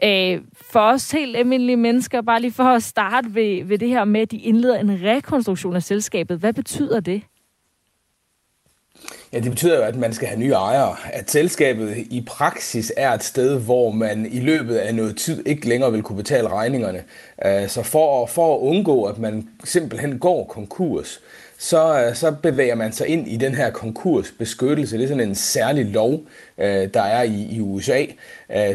Øh, 0.03 0.41
for 0.71 0.79
os 0.79 1.11
helt 1.11 1.37
almindelige 1.37 1.77
mennesker, 1.77 2.21
bare 2.21 2.41
lige 2.41 2.51
for 2.51 2.63
at 2.63 2.83
starte 2.83 3.35
ved, 3.35 3.63
ved 3.65 3.77
det 3.77 3.89
her 3.89 4.05
med, 4.05 4.21
at 4.21 4.31
de 4.31 4.37
indleder 4.37 4.79
en 4.79 5.03
rekonstruktion 5.03 5.75
af 5.75 5.83
selskabet. 5.83 6.39
Hvad 6.39 6.53
betyder 6.53 6.99
det? 6.99 7.21
Ja, 9.33 9.39
det 9.39 9.51
betyder 9.51 9.75
jo, 9.75 9.81
at 9.81 9.95
man 9.95 10.13
skal 10.13 10.27
have 10.27 10.39
nye 10.39 10.51
ejere. 10.51 10.95
At 11.13 11.31
selskabet 11.31 11.97
i 11.97 12.23
praksis 12.27 12.93
er 12.97 13.11
et 13.11 13.23
sted, 13.23 13.59
hvor 13.59 13.91
man 13.91 14.25
i 14.25 14.39
løbet 14.39 14.75
af 14.75 14.95
noget 14.95 15.17
tid 15.17 15.43
ikke 15.45 15.69
længere 15.69 15.91
vil 15.91 16.03
kunne 16.03 16.15
betale 16.17 16.47
regningerne. 16.47 17.03
Øh, 17.45 17.67
så 17.67 17.83
for, 17.83 18.25
for 18.25 18.55
at 18.55 18.59
undgå, 18.59 19.03
at 19.03 19.17
man 19.17 19.49
simpelthen 19.63 20.19
går 20.19 20.43
konkurs, 20.43 21.21
så, 21.57 22.03
øh, 22.03 22.15
så 22.15 22.31
bevæger 22.31 22.75
man 22.75 22.91
sig 22.91 23.07
ind 23.07 23.27
i 23.27 23.37
den 23.37 23.55
her 23.55 23.71
konkursbeskyttelse. 23.71 24.97
Det 24.97 25.03
er 25.03 25.07
sådan 25.07 25.27
en 25.27 25.35
særlig 25.35 25.85
lov, 25.85 26.19
øh, 26.57 26.93
der 26.93 27.01
er 27.01 27.23
i, 27.23 27.47
i 27.51 27.59
USA, 27.59 28.05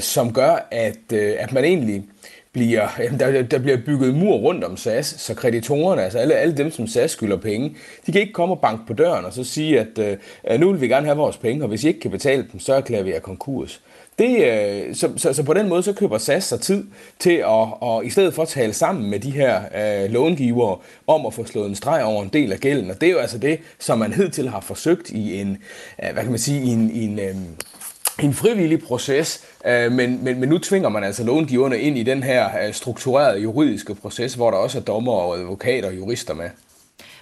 som 0.01 0.33
gør, 0.33 0.69
at, 0.71 1.13
at 1.13 1.53
man 1.53 1.65
egentlig 1.65 2.05
bliver, 2.53 2.89
jamen 2.99 3.21
der, 3.21 3.43
der 3.43 3.59
bliver 3.59 3.79
bygget 3.87 4.15
mur 4.15 4.37
rundt 4.37 4.65
om 4.65 4.77
SAS, 4.77 5.07
så 5.07 5.35
kreditorerne, 5.35 6.03
altså 6.03 6.19
alle, 6.19 6.35
alle 6.35 6.57
dem, 6.57 6.71
som 6.71 6.87
SAS 6.87 7.11
skylder 7.11 7.37
penge, 7.37 7.77
de 8.07 8.13
kan 8.13 8.21
ikke 8.21 8.33
komme 8.33 8.55
og 8.55 8.61
banke 8.61 8.87
på 8.87 8.93
døren 8.93 9.25
og 9.25 9.33
så 9.33 9.45
sige, 9.45 9.81
at 9.81 10.19
øh, 10.51 10.61
nu 10.61 10.71
vil 10.71 10.81
vi 10.81 10.89
gerne 10.89 11.07
have 11.07 11.19
vores 11.19 11.37
penge, 11.37 11.65
og 11.65 11.69
hvis 11.69 11.85
I 11.85 11.89
ikke 11.89 12.01
kan 12.01 12.11
betale 12.11 12.47
dem, 12.53 12.61
så 12.61 12.75
erklærer 12.75 13.03
vi 13.03 13.11
jer 13.11 13.21
konkurs. 13.21 13.81
Det, 14.19 14.47
øh, 14.47 14.95
så, 14.95 15.11
så, 15.17 15.33
så 15.33 15.43
på 15.43 15.55
den 15.55 15.69
måde, 15.69 15.83
så 15.83 15.93
køber 15.93 16.19
SAS 16.19 16.45
sig 16.45 16.61
tid 16.61 16.85
til 17.19 17.33
at, 17.33 17.69
og 17.81 18.07
i 18.07 18.11
stedet 18.11 18.35
for 18.35 18.43
at 18.43 18.49
tale 18.49 18.73
sammen 18.73 19.11
med 19.11 19.21
de 19.21 19.31
her 19.31 19.61
øh, 19.75 20.11
långivere 20.11 20.79
om 21.07 21.27
at 21.27 21.35
få 21.35 21.45
slået 21.45 21.69
en 21.69 21.75
streg 21.75 22.05
over 22.05 22.23
en 22.23 22.29
del 22.33 22.53
af 22.53 22.59
gælden. 22.59 22.91
Og 22.91 23.01
det 23.01 23.07
er 23.07 23.13
jo 23.13 23.19
altså 23.19 23.39
det, 23.39 23.59
som 23.79 23.99
man 23.99 24.13
hidtil 24.13 24.49
har 24.49 24.61
forsøgt 24.61 25.11
i 25.11 25.41
en, 25.41 25.59
øh, 26.05 26.13
hvad 26.13 26.23
kan 26.23 26.31
man 26.31 26.39
sige, 26.39 26.63
i 26.63 26.69
en, 26.69 26.91
i 26.91 27.05
en 27.05 27.19
øh, 27.19 27.35
en 28.23 28.35
frivillig 28.35 28.83
proces, 28.83 29.45
øh, 29.67 29.93
men, 29.93 30.25
men, 30.25 30.41
men 30.41 30.49
nu 30.49 30.59
tvinger 30.59 30.89
man 30.89 31.05
altså 31.05 31.25
långiverne 31.25 31.79
ind 31.79 31.99
i 31.99 32.03
den 32.03 32.23
her 32.23 32.67
øh, 32.67 32.73
strukturerede 32.73 33.41
juridiske 33.41 33.95
proces, 33.95 34.35
hvor 34.35 34.51
der 34.51 34.59
også 34.59 34.79
er 34.79 34.83
dommer 34.83 35.13
og 35.13 35.39
advokater 35.39 35.89
og 35.89 35.97
jurister 35.97 36.35
med. 36.35 36.51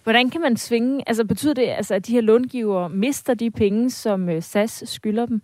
Hvordan 0.02 0.30
kan 0.30 0.40
man 0.40 0.56
svinge? 0.56 1.02
Altså 1.06 1.24
betyder 1.24 1.54
det, 1.54 1.68
altså, 1.68 1.94
at 1.94 2.06
de 2.06 2.12
her 2.12 2.20
långivere 2.20 2.88
mister 2.88 3.34
de 3.34 3.50
penge, 3.50 3.90
som 3.90 4.28
øh, 4.28 4.42
SAS 4.42 4.82
skylder 4.86 5.26
dem? 5.26 5.42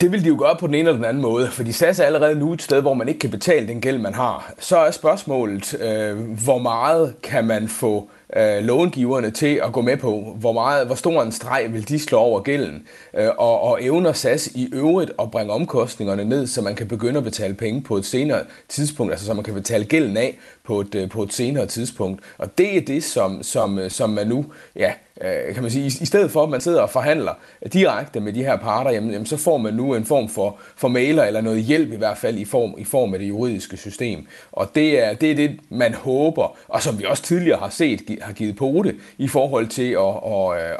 Det 0.00 0.12
vil 0.12 0.24
de 0.24 0.28
jo 0.28 0.36
gøre 0.38 0.56
på 0.60 0.66
den 0.66 0.74
ene 0.74 0.88
eller 0.88 0.96
den 0.96 1.04
anden 1.04 1.22
måde, 1.22 1.48
fordi 1.48 1.72
SAS 1.72 1.98
er 1.98 2.04
allerede 2.04 2.38
nu 2.38 2.52
et 2.52 2.62
sted, 2.62 2.80
hvor 2.80 2.94
man 2.94 3.08
ikke 3.08 3.20
kan 3.20 3.30
betale 3.30 3.68
den 3.68 3.80
gæld, 3.80 3.98
man 3.98 4.14
har. 4.14 4.52
Så 4.58 4.78
er 4.78 4.90
spørgsmålet, 4.90 5.80
øh, 5.80 6.18
hvor 6.44 6.58
meget 6.58 7.14
kan 7.22 7.46
man 7.46 7.68
få 7.68 7.96
øh, 8.02 8.19
Øh, 8.36 8.64
långiverne 8.64 9.30
til 9.30 9.60
at 9.64 9.72
gå 9.72 9.80
med 9.80 9.96
på, 9.96 10.36
hvor, 10.36 10.52
meget, 10.52 10.86
hvor 10.86 10.94
stor 10.94 11.22
en 11.22 11.32
streg 11.32 11.66
vil 11.72 11.88
de 11.88 11.98
slå 11.98 12.18
over 12.18 12.40
gælden, 12.40 12.86
øh, 13.14 13.28
og, 13.38 13.60
og 13.60 13.84
evner 13.84 14.12
SAS 14.12 14.46
i 14.46 14.68
øvrigt 14.72 15.12
at 15.18 15.30
bringe 15.30 15.52
omkostningerne 15.52 16.24
ned, 16.24 16.46
så 16.46 16.62
man 16.62 16.74
kan 16.74 16.88
begynde 16.88 17.18
at 17.18 17.24
betale 17.24 17.54
penge 17.54 17.82
på 17.82 17.96
et 17.96 18.04
senere 18.04 18.40
tidspunkt, 18.68 19.12
altså 19.12 19.26
så 19.26 19.34
man 19.34 19.44
kan 19.44 19.54
betale 19.54 19.84
gælden 19.84 20.16
af 20.16 20.38
på 20.64 20.80
et, 20.80 20.94
øh, 20.94 21.08
på 21.08 21.22
et 21.22 21.32
senere 21.32 21.66
tidspunkt. 21.66 22.22
Og 22.38 22.58
det 22.58 22.76
er 22.76 22.80
det, 22.80 23.04
som, 23.04 23.42
som, 23.42 23.78
øh, 23.78 23.90
som 23.90 24.10
man 24.10 24.26
nu, 24.26 24.44
ja, 24.76 24.92
øh, 25.20 25.54
kan 25.54 25.62
man 25.62 25.70
sige, 25.70 25.86
i 25.86 26.06
stedet 26.06 26.30
for 26.30 26.42
at 26.42 26.48
man 26.48 26.60
sidder 26.60 26.82
og 26.82 26.90
forhandler 26.90 27.32
direkte 27.72 28.20
med 28.20 28.32
de 28.32 28.44
her 28.44 28.56
parter, 28.56 28.90
jamen, 28.90 29.10
jamen 29.10 29.26
så 29.26 29.36
får 29.36 29.58
man 29.58 29.74
nu 29.74 29.94
en 29.94 30.04
form 30.04 30.28
for, 30.28 30.58
for 30.76 30.88
mailer 30.88 31.24
eller 31.24 31.40
noget 31.40 31.62
hjælp 31.62 31.92
i 31.92 31.96
hvert 31.96 32.18
fald 32.18 32.38
i 32.38 32.44
form, 32.44 32.74
i 32.78 32.84
form 32.84 33.12
af 33.14 33.20
det 33.20 33.28
juridiske 33.28 33.76
system. 33.76 34.26
Og 34.52 34.74
det 34.74 35.04
er, 35.04 35.14
det 35.14 35.30
er 35.30 35.34
det, 35.34 35.60
man 35.68 35.94
håber, 35.94 36.56
og 36.68 36.82
som 36.82 36.98
vi 36.98 37.04
også 37.04 37.22
tidligere 37.22 37.58
har 37.58 37.70
set, 37.70 38.00
har 38.20 38.32
givet 38.32 38.56
pote 38.56 38.96
i 39.18 39.28
forhold 39.28 39.68
til 39.68 39.90
at, 39.92 40.16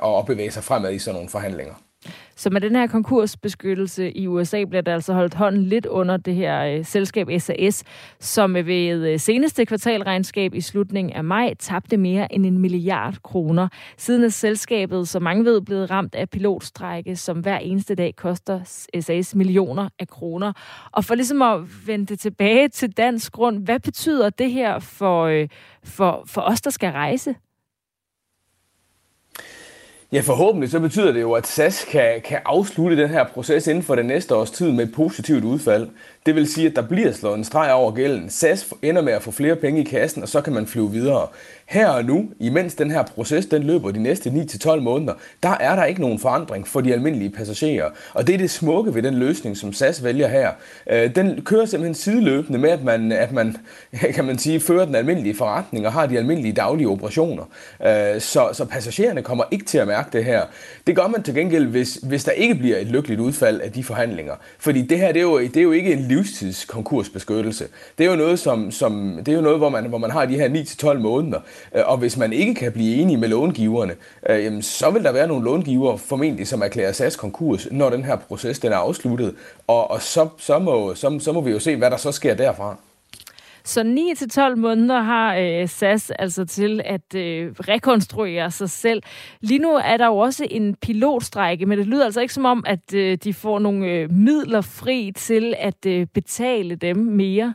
at, 0.03 0.19
at 0.19 0.27
bevæge 0.27 0.51
sig 0.51 0.65
fremad 0.65 0.93
i 0.93 0.99
sådan 0.99 1.15
nogle 1.15 1.29
forhandlinger. 1.29 1.75
Så 2.41 2.51
med 2.51 2.61
den 2.61 2.77
her 2.77 2.87
konkursbeskyttelse 2.87 4.13
i 4.13 4.27
USA 4.27 4.65
bliver 4.65 4.83
der 4.83 4.95
altså 4.95 5.13
holdt 5.13 5.35
hånden 5.35 5.65
lidt 5.65 5.87
under 5.87 6.17
det 6.17 6.35
her 6.35 6.65
øh, 6.65 6.85
selskab 6.85 7.29
SAS, 7.39 7.85
som 8.21 8.55
ved 8.55 9.09
øh, 9.09 9.21
seneste 9.21 9.67
kvartalregnskab 9.67 10.55
i 10.55 10.61
slutningen 10.61 11.13
af 11.13 11.25
maj 11.25 11.55
tabte 11.55 11.97
mere 11.97 12.35
end 12.35 12.47
en 12.47 12.59
milliard 12.59 13.17
kroner. 13.23 13.69
Siden 13.97 14.25
er 14.25 14.29
selskabet, 14.29 15.09
som 15.09 15.23
mange 15.23 15.45
ved, 15.45 15.61
blevet 15.61 15.91
ramt 15.91 16.15
af 16.15 16.31
pilotstrække, 16.31 17.17
som 17.17 17.41
hver 17.41 17.59
eneste 17.59 17.95
dag 17.95 18.17
koster 18.17 18.61
SAS 19.01 19.35
millioner 19.35 19.89
af 19.99 20.09
kroner. 20.09 20.53
Og 20.93 21.05
for 21.05 21.15
ligesom 21.15 21.43
at 21.43 21.87
vende 21.87 22.07
det 22.07 22.21
tilbage 22.21 22.69
til 22.69 22.91
dansk 22.91 23.33
grund, 23.33 23.65
hvad 23.65 23.81
betyder 23.81 24.31
det 24.31 24.51
her 24.51 24.79
for, 24.79 25.25
øh, 25.25 25.49
for, 25.85 26.25
for 26.27 26.41
os, 26.41 26.61
der 26.61 26.71
skal 26.71 26.93
rejse? 26.93 27.35
Ja, 30.13 30.21
forhåbentlig 30.21 30.71
så 30.71 30.81
betyder 30.81 31.13
det 31.13 31.21
jo, 31.21 31.33
at 31.33 31.47
SAS 31.47 31.85
kan, 31.91 32.21
kan 32.25 32.39
afslutte 32.45 32.97
den 32.97 33.09
her 33.09 33.25
proces 33.25 33.67
inden 33.67 33.83
for 33.83 33.95
det 33.95 34.07
næste 34.07 34.35
års 34.35 34.51
tid 34.51 34.73
med 34.73 34.85
et 34.85 34.95
positivt 34.95 35.45
udfald. 35.45 35.89
Det 36.27 36.35
vil 36.35 36.53
sige, 36.53 36.67
at 36.67 36.77
der 36.77 36.83
bliver 36.83 37.13
slået 37.13 37.39
en 37.39 37.45
streg 37.45 37.73
over 37.73 37.93
gælden. 37.93 38.31
SAS 38.31 38.75
ender 38.83 39.03
med 39.03 39.13
at 39.13 39.23
få 39.23 39.31
flere 39.31 39.57
penge 39.57 39.81
i 39.81 39.85
kassen, 39.85 40.23
og 40.23 40.29
så 40.29 40.41
kan 40.41 40.53
man 40.53 40.67
flyve 40.67 40.91
videre. 40.91 41.27
Her 41.71 41.89
og 41.89 42.05
nu, 42.05 42.29
imens 42.41 42.75
den 42.75 42.91
her 42.91 43.03
proces 43.03 43.47
den 43.47 43.63
løber 43.63 43.91
de 43.91 44.03
næste 44.03 44.31
9-12 44.31 44.81
måneder, 44.81 45.13
der 45.43 45.49
er 45.49 45.77
der 45.77 45.85
ikke 45.85 46.01
nogen 46.01 46.19
forandring 46.19 46.69
for 46.69 46.81
de 46.81 46.93
almindelige 46.93 47.31
passagerer. 47.31 47.91
Og 48.15 48.27
det 48.27 48.35
er 48.35 48.39
det 48.39 48.51
smukke 48.51 48.95
ved 48.95 49.03
den 49.03 49.15
løsning, 49.15 49.57
som 49.57 49.73
SAS 49.73 50.05
vælger 50.05 50.29
her. 50.29 50.51
Øh, 50.91 51.15
den 51.15 51.43
kører 51.43 51.67
simpelthen 51.67 51.95
sideløbende 51.95 52.59
med, 52.59 52.71
at 52.71 52.85
man, 52.85 53.13
at 53.13 53.33
man 53.33 53.57
kan 54.15 54.25
man 54.25 54.39
sige, 54.39 54.61
fører 54.61 54.85
den 54.85 54.95
almindelige 54.95 55.35
forretning 55.35 55.87
og 55.87 55.93
har 55.93 56.07
de 56.07 56.19
almindelige 56.19 56.53
daglige 56.53 56.89
operationer. 56.89 57.43
Øh, 57.87 58.21
så, 58.21 58.49
så 58.53 58.65
passagererne 58.65 59.23
kommer 59.23 59.45
ikke 59.51 59.65
til 59.65 59.79
at 59.79 59.87
mærke 59.87 60.09
det 60.13 60.25
her. 60.25 60.43
Det 60.87 60.97
gør 60.97 61.07
man 61.07 61.23
til 61.23 61.35
gengæld, 61.35 61.67
hvis, 61.67 61.99
hvis 62.03 62.25
der 62.25 62.33
ikke 62.33 62.55
bliver 62.55 62.77
et 62.79 62.87
lykkeligt 62.87 63.21
udfald 63.21 63.61
af 63.61 63.73
de 63.73 63.85
forhandlinger. 63.85 64.35
Fordi 64.59 64.83
det 64.83 64.99
her, 64.99 65.13
det 65.13 65.17
er 65.17 65.23
jo, 65.23 65.41
det 65.41 65.57
er 65.57 65.63
jo 65.63 65.73
ikke 65.73 65.93
en 65.93 66.01
livstidskonkursbeskyttelse. 66.09 67.65
Det 67.99 68.07
er 68.07 68.11
jo 68.11 68.17
noget, 68.17 68.39
som, 68.39 68.71
som, 68.71 69.19
det 69.27 69.33
er 69.33 69.37
jo 69.37 69.43
noget 69.43 69.59
hvor, 69.59 69.69
man, 69.69 69.85
hvor 69.85 69.99
man 69.99 70.11
har 70.11 70.27
de 70.27 70.35
her 70.35 70.49
9-12 70.95 70.99
måneder. 70.99 71.41
Øh, 71.75 71.83
og 71.87 71.99
hvis 71.99 72.17
man 72.17 72.33
ikke 72.33 72.55
kan 72.55 72.73
blive 72.73 72.97
enige 72.97 73.17
med 73.17 73.29
långiverne, 73.29 73.95
øh, 74.29 74.45
jamen, 74.45 74.63
så 74.63 74.91
vil 74.91 75.05
der 75.05 75.13
være 75.13 75.29
nogle 75.29 75.45
långiver 75.45 75.97
formentlig, 75.97 76.49
som 76.49 76.63
erklærer 76.63 76.93
SAS 76.93 77.17
konkurs, 77.17 77.69
når 77.71 77.91
den 77.91 78.05
her 78.05 78.17
proces 78.17 78.59
den 78.59 78.73
er 78.73 78.77
afsluttet. 78.77 79.35
Og, 79.67 79.91
og 79.91 80.03
så, 80.03 80.29
så, 80.39 80.59
må, 80.59 80.95
så, 80.95 81.19
så 81.21 81.33
må 81.33 81.41
vi 81.41 81.51
jo 81.51 81.59
se, 81.59 81.77
hvad 81.77 81.91
der 81.91 81.97
så 81.97 82.13
sker 82.13 82.35
derfra. 82.35 82.77
Så 83.65 83.81
9-12 84.53 84.55
måneder 84.55 85.01
har 85.01 85.37
øh, 85.37 85.69
SAS 85.69 86.11
altså 86.11 86.45
til 86.45 86.81
at 86.85 87.15
øh, 87.15 87.53
rekonstruere 87.53 88.51
sig 88.51 88.71
selv. 88.71 89.03
Lige 89.41 89.59
nu 89.59 89.71
er 89.71 89.97
der 89.97 90.07
jo 90.07 90.17
også 90.17 90.47
en 90.51 90.75
pilotstrække, 90.75 91.67
men 91.67 91.79
det 91.79 91.87
lyder 91.87 92.05
altså 92.05 92.21
ikke 92.21 92.35
som 92.35 92.45
om, 92.45 92.65
at 92.67 92.95
øh, 92.95 93.19
de 93.25 93.35
får 93.35 93.59
nogle 93.59 93.87
øh, 93.87 94.13
midler 94.13 94.61
fri 94.61 95.13
til 95.17 95.55
at 95.59 95.87
øh, 95.87 96.07
betale 96.15 96.75
dem 96.75 96.97
mere. 96.97 97.55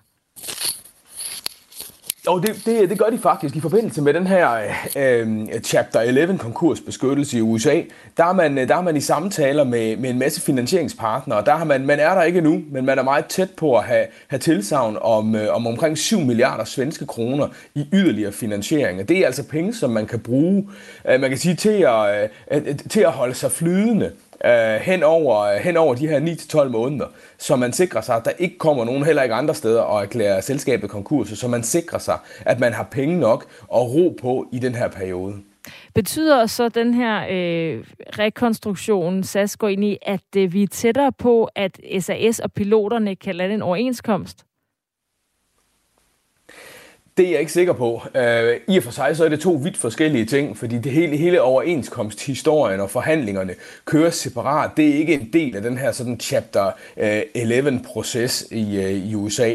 Og 2.28 2.42
det, 2.42 2.66
det, 2.66 2.90
det 2.90 3.00
gør 3.00 3.06
de 3.06 3.18
faktisk 3.18 3.56
i 3.56 3.60
forbindelse 3.60 4.02
med 4.02 4.14
den 4.14 4.28
her 4.28 4.58
øh, 4.96 5.48
Chapter 5.64 6.00
11 6.00 6.38
konkursbeskyttelse 6.38 7.38
i 7.38 7.42
USA. 7.42 7.82
Der 8.18 8.26
er 8.26 8.34
man, 8.34 8.58
der 8.58 8.76
er 8.76 8.82
man 8.82 8.98
i 8.98 9.02
samtaler 9.02 9.64
med, 9.64 9.98
med 9.98 10.10
en 10.10 10.20
masse 10.20 10.42
finansieringspartnere, 10.42 11.46
der 11.46 11.56
har 11.56 11.66
man, 11.66 11.86
man 11.86 12.00
er 12.00 12.16
der 12.16 12.24
ikke 12.24 12.42
nu, 12.42 12.62
men 12.72 12.86
man 12.86 13.00
er 13.00 13.04
meget 13.04 13.26
tæt 13.26 13.50
på 13.58 13.78
at 13.78 13.84
have, 13.84 14.06
have 14.28 14.40
tilsavn 14.40 14.98
om, 15.02 15.36
øh, 15.36 15.56
om 15.56 15.68
omkring 15.68 15.98
7 15.98 16.20
milliarder 16.20 16.64
svenske 16.64 17.06
kroner 17.06 17.48
i 17.76 17.88
yderligere 17.94 18.32
finansiering. 18.32 19.10
Det 19.10 19.18
er 19.18 19.26
altså 19.26 19.44
penge, 19.44 19.74
som 19.74 19.90
man 19.90 20.06
kan 20.06 20.20
bruge, 20.20 20.70
øh, 21.10 21.22
man 21.22 21.30
kan 21.30 21.38
sige, 21.38 21.56
til 21.56 21.70
at, 21.70 22.30
øh, 22.52 22.62
øh 22.68 22.78
til 22.90 23.02
at 23.02 23.12
holde 23.12 23.34
sig 23.34 23.52
flydende 23.52 24.12
øh, 24.46 24.82
hen, 24.82 25.04
over, 25.04 25.40
øh, 25.40 25.60
hen 25.60 25.78
over 25.78 25.96
de 25.96 26.08
her 26.08 26.20
9-12 26.66 26.70
måneder, 26.70 27.08
så 27.38 27.56
man 27.56 27.74
sikrer 27.74 28.02
sig, 28.02 28.16
at 28.16 28.26
der 28.26 28.32
ikke 28.40 28.58
kommer 28.58 28.86
nogen 28.86 29.06
heller 29.06 29.24
ikke 29.24 29.36
andre 29.36 29.56
steder 29.56 29.82
og 29.82 30.02
erklærer 30.02 30.42
selskabet 30.42 30.90
konkurs, 30.90 31.30
så 31.30 31.48
man 31.48 31.64
sikrer 31.64 32.00
sig, 32.00 32.18
at 32.46 32.60
man 32.60 32.74
har 32.74 32.84
penge 32.84 33.20
nok 33.20 33.46
og 33.68 33.94
ro 33.94 34.18
på 34.22 34.48
i 34.52 34.60
den 34.60 34.76
her 34.76 34.88
periode. 34.88 35.34
Betyder 35.96 36.46
så 36.46 36.70
den 36.70 36.94
her 36.94 37.26
øh, 37.30 37.84
rekonstruktion, 38.20 39.24
SAS 39.24 39.58
går 39.58 39.68
ind 39.68 39.84
i, 39.84 39.98
at 40.02 40.22
øh, 40.38 40.54
vi 40.54 40.64
er 40.64 40.68
tættere 40.68 41.12
på, 41.12 41.50
at 41.56 41.80
SAS 42.00 42.40
og 42.40 42.54
piloterne 42.54 43.16
kan 43.16 43.36
lande 43.36 43.56
en 43.56 43.62
overenskomst? 43.62 44.46
Det 47.18 47.26
er 47.26 47.32
jeg 47.32 47.40
ikke 47.40 47.52
sikker 47.52 47.74
på. 47.74 48.02
Uh, 48.16 48.76
I 48.76 48.78
og 48.78 48.84
for 48.84 48.92
sig 48.92 49.18
så 49.18 49.26
er 49.26 49.30
det 49.30 49.40
to 49.40 49.52
vidt 49.52 49.78
forskellige 49.78 50.26
ting, 50.26 50.58
fordi 50.58 50.78
det 50.78 50.92
hele, 50.92 51.18
hele 51.18 51.42
overenskomsthistorien 51.42 52.80
og 52.80 52.90
forhandlingerne 52.90 53.56
kører 53.86 54.10
separat. 54.10 54.72
Det 54.78 54.90
er 54.90 54.94
ikke 54.94 55.14
en 55.14 55.30
del 55.34 55.56
af 55.56 55.62
den 55.62 55.78
her 55.78 55.92
sådan 55.92 56.20
chapter 56.20 56.72
øh, 56.98 57.22
11-proces 57.38 58.48
i, 58.52 58.78
øh, 58.78 58.92
i 58.92 59.16
USA. 59.16 59.52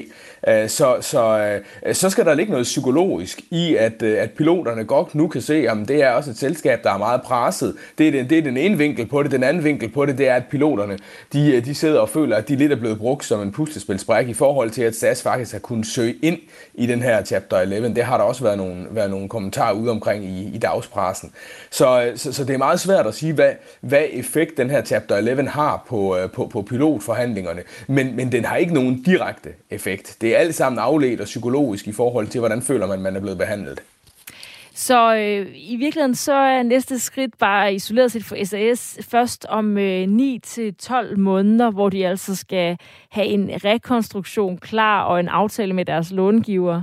Uh, 0.48 0.54
øh, 0.54 0.68
så, 0.68 0.96
så, 1.00 1.58
så 1.92 2.10
skal 2.10 2.24
der 2.24 2.34
ligge 2.34 2.50
noget 2.50 2.64
psykologisk 2.64 3.40
i, 3.50 3.74
at, 3.76 4.02
at 4.02 4.30
piloterne 4.30 4.84
godt 4.84 5.14
nu 5.14 5.28
kan 5.28 5.42
se, 5.42 5.68
at 5.68 5.88
det 5.88 6.02
er 6.02 6.10
også 6.10 6.30
et 6.30 6.38
selskab, 6.38 6.84
der 6.84 6.92
er 6.92 6.98
meget 6.98 7.22
presset. 7.22 7.76
Det 7.98 8.08
er, 8.08 8.12
den, 8.12 8.30
det 8.30 8.38
er 8.38 8.42
den 8.42 8.56
ene 8.56 8.78
vinkel 8.78 9.06
på 9.06 9.22
det. 9.22 9.30
Den 9.30 9.42
anden 9.42 9.64
vinkel 9.64 9.88
på 9.88 10.06
det, 10.06 10.18
det 10.18 10.28
er, 10.28 10.34
at 10.34 10.44
piloterne 10.50 10.98
de, 11.32 11.60
de 11.60 11.74
sidder 11.74 12.00
og 12.00 12.08
føler, 12.08 12.36
at 12.36 12.48
de 12.48 12.56
lidt 12.56 12.72
er 12.72 12.76
blevet 12.76 12.98
brugt 12.98 13.24
som 13.24 13.42
en 13.42 13.52
puslespilsbræk 13.52 14.28
i 14.28 14.34
forhold 14.34 14.70
til, 14.70 14.82
at 14.82 14.96
SAS 14.96 15.22
faktisk 15.22 15.52
har 15.52 15.58
kunnet 15.58 15.86
søge 15.86 16.14
ind 16.22 16.38
i 16.74 16.86
den 16.86 17.02
her 17.02 17.24
chapter 17.24 17.49
Chapter 17.50 17.76
11. 17.76 17.94
Det 17.94 18.04
har 18.04 18.16
der 18.16 18.24
også 18.24 18.44
været 18.44 18.58
nogle, 18.58 18.86
været 18.90 19.10
nogle 19.10 19.28
kommentarer 19.28 19.72
ude 19.72 19.90
omkring 19.90 20.24
i, 20.24 20.50
i 20.54 20.58
dagspressen. 20.58 21.32
Så, 21.70 22.12
så, 22.16 22.32
så 22.32 22.44
det 22.44 22.54
er 22.54 22.58
meget 22.58 22.80
svært 22.80 23.06
at 23.06 23.14
sige, 23.14 23.32
hvad, 23.32 23.52
hvad 23.80 24.04
effekt 24.10 24.56
den 24.56 24.70
her 24.70 24.84
Chapter 24.84 25.16
11 25.16 25.48
har 25.48 25.84
på, 25.88 26.16
øh, 26.16 26.30
på, 26.30 26.46
på 26.46 26.62
pilotforhandlingerne. 26.62 27.62
Men, 27.86 28.16
men 28.16 28.32
den 28.32 28.44
har 28.44 28.56
ikke 28.56 28.74
nogen 28.74 29.02
direkte 29.02 29.48
effekt. 29.70 30.16
Det 30.20 30.34
er 30.34 30.38
alt 30.38 30.54
sammen 30.54 30.78
afledt 30.78 31.20
og 31.20 31.24
psykologisk 31.24 31.88
i 31.88 31.92
forhold 31.92 32.26
til, 32.26 32.38
hvordan 32.38 32.62
føler 32.62 32.86
man, 32.86 33.00
man 33.00 33.16
er 33.16 33.20
blevet 33.20 33.38
behandlet. 33.38 33.82
Så 34.74 35.14
øh, 35.14 35.46
i 35.54 35.76
virkeligheden 35.76 36.14
så 36.14 36.32
er 36.32 36.62
næste 36.62 36.98
skridt 36.98 37.38
bare 37.38 37.74
isoleret 37.74 38.12
set 38.12 38.24
for 38.24 38.44
SAS 38.44 38.98
først 39.10 39.46
om 39.48 39.78
øh, 39.78 40.04
9-12 40.04 41.16
måneder, 41.16 41.70
hvor 41.70 41.88
de 41.88 42.06
altså 42.06 42.36
skal 42.36 42.78
have 43.10 43.26
en 43.26 43.50
rekonstruktion 43.64 44.58
klar 44.58 45.02
og 45.02 45.20
en 45.20 45.28
aftale 45.28 45.72
med 45.72 45.84
deres 45.84 46.10
långiver. 46.10 46.82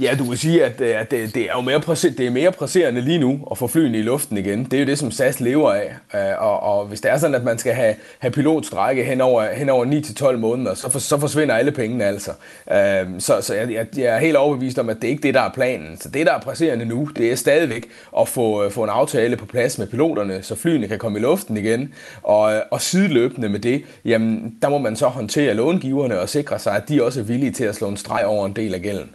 Ja, 0.00 0.14
du 0.18 0.24
kan 0.24 0.36
sige, 0.36 0.64
at, 0.64 0.80
øh, 0.80 1.00
at 1.00 1.10
det, 1.10 1.34
det, 1.34 1.42
er 1.42 1.52
jo 1.56 1.60
mere 1.60 1.80
det 2.02 2.20
er 2.20 2.30
mere 2.30 2.52
presserende 2.52 3.00
lige 3.00 3.18
nu 3.18 3.48
at 3.50 3.58
få 3.58 3.66
flyene 3.66 3.98
i 3.98 4.02
luften 4.02 4.38
igen. 4.38 4.64
Det 4.64 4.74
er 4.74 4.80
jo 4.80 4.86
det, 4.86 4.98
som 4.98 5.10
SAS 5.10 5.40
lever 5.40 5.72
af. 5.72 5.94
Øh, 6.14 6.42
og, 6.42 6.60
og 6.60 6.86
hvis 6.86 7.00
det 7.00 7.10
er 7.10 7.18
sådan, 7.18 7.34
at 7.34 7.44
man 7.44 7.58
skal 7.58 7.74
have, 7.74 7.94
have 8.18 8.30
pilotstrække 8.30 9.04
hen 9.04 9.20
over, 9.20 9.54
hen 9.54 9.68
over 9.68 9.84
9-12 10.32 10.36
måneder, 10.36 10.74
så, 10.74 10.90
for, 10.90 10.98
så 10.98 11.18
forsvinder 11.18 11.54
alle 11.54 11.72
pengene 11.72 12.04
altså. 12.04 12.30
Øh, 12.72 13.06
så 13.18 13.40
så 13.40 13.54
jeg, 13.54 13.86
jeg 13.96 14.04
er 14.04 14.18
helt 14.18 14.36
overbevist 14.36 14.78
om, 14.78 14.88
at 14.88 14.96
det 14.96 15.04
er 15.04 15.08
ikke 15.08 15.22
det, 15.22 15.34
der 15.34 15.40
er 15.40 15.50
planen. 15.50 16.00
Så 16.00 16.08
det, 16.08 16.26
der 16.26 16.32
er 16.32 16.40
presserende 16.40 16.84
nu, 16.84 17.08
det 17.16 17.32
er 17.32 17.36
stadigvæk 17.36 17.86
at 18.20 18.28
få, 18.28 18.70
få 18.70 18.84
en 18.84 18.90
aftale 18.90 19.36
på 19.36 19.46
plads 19.46 19.78
med 19.78 19.86
piloterne, 19.86 20.42
så 20.42 20.54
flyene 20.54 20.88
kan 20.88 20.98
komme 20.98 21.18
i 21.18 21.22
luften 21.22 21.56
igen. 21.56 21.94
Og, 22.22 22.62
og 22.70 22.80
sideløbende 22.80 23.48
med 23.48 23.60
det, 23.60 23.82
jamen, 24.04 24.54
der 24.62 24.68
må 24.68 24.78
man 24.78 24.96
så 24.96 25.06
håndtere 25.06 25.54
långiverne 25.54 26.20
og 26.20 26.28
sikre 26.28 26.58
sig, 26.58 26.76
at 26.76 26.88
de 26.88 27.04
også 27.04 27.20
er 27.20 27.24
villige 27.24 27.52
til 27.52 27.64
at 27.64 27.74
slå 27.74 27.88
en 27.88 27.96
streg 27.96 28.26
over 28.26 28.46
en 28.46 28.52
del 28.52 28.74
af 28.74 28.80
gælden. 28.80 29.10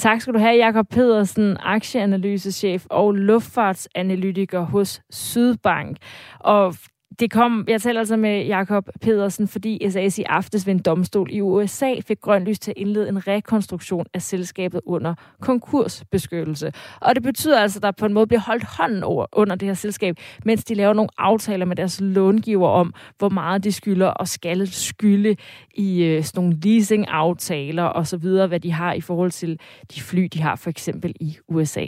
Tak 0.00 0.20
skal 0.20 0.34
du 0.34 0.38
have, 0.38 0.56
Jakob 0.56 0.88
Pedersen, 0.88 1.56
aktieanalysechef 1.60 2.86
og 2.90 3.12
luftfartsanalytiker 3.12 4.60
hos 4.60 5.02
Sydbank. 5.10 5.96
Og 6.38 6.74
det 7.20 7.30
kom, 7.30 7.64
jeg 7.68 7.82
taler 7.82 8.00
altså 8.00 8.16
med 8.16 8.44
Jakob 8.44 8.88
Pedersen, 9.00 9.48
fordi 9.48 9.90
SAS 9.90 10.18
i 10.18 10.22
aftes 10.22 10.66
ved 10.66 10.74
en 10.74 10.80
domstol 10.80 11.28
i 11.32 11.40
USA 11.40 11.94
fik 12.06 12.20
grønt 12.20 12.44
lys 12.44 12.58
til 12.58 12.70
at 12.70 12.76
indlede 12.76 13.08
en 13.08 13.26
rekonstruktion 13.26 14.06
af 14.14 14.22
selskabet 14.22 14.80
under 14.86 15.14
konkursbeskyttelse. 15.40 16.72
Og 17.00 17.14
det 17.14 17.22
betyder 17.22 17.60
altså, 17.60 17.78
at 17.78 17.82
der 17.82 17.90
på 17.90 18.06
en 18.06 18.12
måde 18.12 18.26
bliver 18.26 18.40
holdt 18.40 18.64
hånden 18.64 19.02
over 19.02 19.26
under 19.32 19.56
det 19.56 19.68
her 19.68 19.74
selskab, 19.74 20.16
mens 20.44 20.64
de 20.64 20.74
laver 20.74 20.92
nogle 20.92 21.08
aftaler 21.18 21.66
med 21.66 21.76
deres 21.76 22.00
långiver 22.00 22.68
om, 22.68 22.94
hvor 23.18 23.28
meget 23.28 23.64
de 23.64 23.72
skylder 23.72 24.08
og 24.08 24.28
skal 24.28 24.66
skylde 24.66 25.36
i 25.74 26.02
øh, 26.02 26.24
sådan 26.24 26.42
nogle 26.44 26.60
leasing-aftaler 26.64 27.84
og 27.84 28.06
så 28.06 28.16
videre, 28.16 28.46
hvad 28.46 28.60
de 28.60 28.72
har 28.72 28.92
i 28.92 29.00
forhold 29.00 29.30
til 29.30 29.60
de 29.94 30.00
fly, 30.00 30.28
de 30.32 30.42
har 30.42 30.56
for 30.56 30.70
eksempel 30.70 31.14
i 31.20 31.36
USA. 31.48 31.86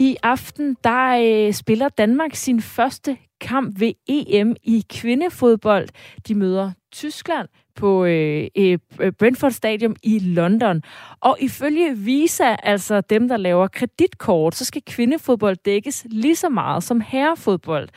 I 0.00 0.16
aften 0.22 0.76
der 0.84 1.46
øh, 1.46 1.52
spiller 1.52 1.88
Danmark 1.88 2.34
sin 2.34 2.62
første 2.62 3.18
kamp 3.40 3.80
ved 3.80 3.92
EM 4.08 4.56
i 4.62 4.84
kvindefodbold. 4.90 5.88
De 6.28 6.34
møder 6.34 6.72
Tyskland 6.92 7.48
på 7.78 8.04
øh, 8.04 8.46
øh, 8.56 8.78
øh, 9.00 9.12
Brentford 9.12 9.50
Stadium 9.50 9.96
i 10.02 10.18
London. 10.18 10.82
Og 11.20 11.36
ifølge 11.40 11.96
Visa, 11.96 12.56
altså 12.62 13.00
dem, 13.00 13.28
der 13.28 13.36
laver 13.36 13.66
kreditkort, 13.66 14.54
så 14.54 14.64
skal 14.64 14.82
kvindefodbold 14.86 15.56
dækkes 15.64 16.06
lige 16.10 16.36
så 16.36 16.48
meget 16.48 16.82
som 16.82 17.00
herrefodbold. 17.00 17.88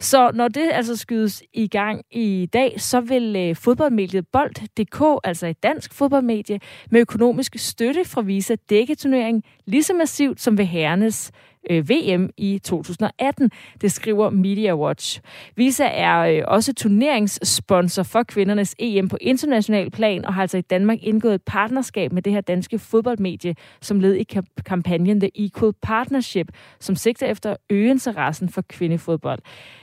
Så 0.00 0.30
når 0.34 0.48
det 0.48 0.70
altså 0.72 0.96
skydes 0.96 1.42
i 1.52 1.68
gang 1.68 2.02
i 2.10 2.48
dag, 2.52 2.80
så 2.80 3.00
vil 3.00 3.36
øh, 3.36 3.56
fodboldmediet 3.56 4.26
Bold.dk, 4.32 5.20
altså 5.24 5.46
et 5.46 5.62
dansk 5.62 5.94
fodboldmedie, 5.94 6.60
med 6.90 7.00
økonomisk 7.00 7.58
støtte 7.58 8.04
fra 8.04 8.20
Visa 8.20 8.54
dække 8.70 8.94
turneringen 8.94 9.42
lige 9.66 9.82
så 9.82 9.94
massivt 9.94 10.40
som 10.40 10.58
ved 10.58 10.64
herrenes 10.64 11.32
øh, 11.70 11.90
VM 11.90 12.30
i 12.36 12.58
2018. 12.58 13.50
Det 13.80 13.92
skriver 13.92 14.30
Media 14.30 14.76
Watch. 14.76 15.20
Visa 15.56 15.84
er 15.84 16.18
øh, 16.18 16.42
også 16.46 16.74
turneringssponsor 16.74 18.02
for 18.02 18.22
kvindernes 18.22 18.74
EM 18.78 19.08
på 19.08 19.16
international 19.20 19.90
plan, 19.90 20.24
og 20.24 20.34
har 20.34 20.42
altså 20.42 20.58
i 20.58 20.60
Danmark 20.60 20.98
indgået 21.02 21.34
et 21.34 21.42
partnerskab 21.42 22.12
med 22.12 22.22
det 22.22 22.32
her 22.32 22.40
danske 22.40 22.78
fodboldmedie, 22.78 23.54
som 23.80 24.00
led 24.00 24.14
i 24.14 24.26
kampagnen 24.66 25.20
The 25.20 25.30
Equal 25.34 25.72
Partnership, 25.82 26.48
som 26.80 26.96
sigter 26.96 27.26
efter 27.26 27.50
at 27.50 27.56
øge 27.70 27.90
interessen 27.90 28.48
for 28.48 28.62
kvindefodbold. 28.68 29.40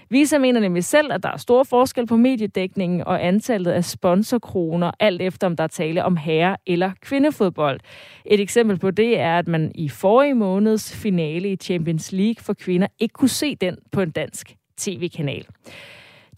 Visa 0.09 0.37
mener 0.37 0.59
nemlig 0.59 0.83
selv, 0.83 1.13
at 1.13 1.23
der 1.23 1.29
er 1.29 1.37
stor 1.37 1.63
forskel 1.63 2.07
på 2.07 2.15
mediedækningen 2.15 3.03
og 3.03 3.25
antallet 3.25 3.71
af 3.71 3.85
sponsorkroner, 3.85 4.91
alt 4.99 5.21
efter 5.21 5.47
om 5.47 5.55
der 5.55 5.63
er 5.63 5.67
tale 5.67 6.03
om 6.03 6.17
herre- 6.17 6.57
eller 6.67 6.91
kvindefodbold. 7.01 7.79
Et 8.25 8.39
eksempel 8.39 8.79
på 8.79 8.91
det 8.91 9.19
er, 9.19 9.39
at 9.39 9.47
man 9.47 9.71
i 9.75 9.89
forrige 9.89 10.33
måneds 10.33 10.95
finale 10.95 11.51
i 11.51 11.55
Champions 11.55 12.11
League 12.11 12.43
for 12.43 12.53
kvinder 12.53 12.87
ikke 12.99 13.13
kunne 13.13 13.29
se 13.29 13.55
den 13.55 13.77
på 13.91 14.01
en 14.01 14.11
dansk 14.11 14.55
tv-kanal. 14.77 15.45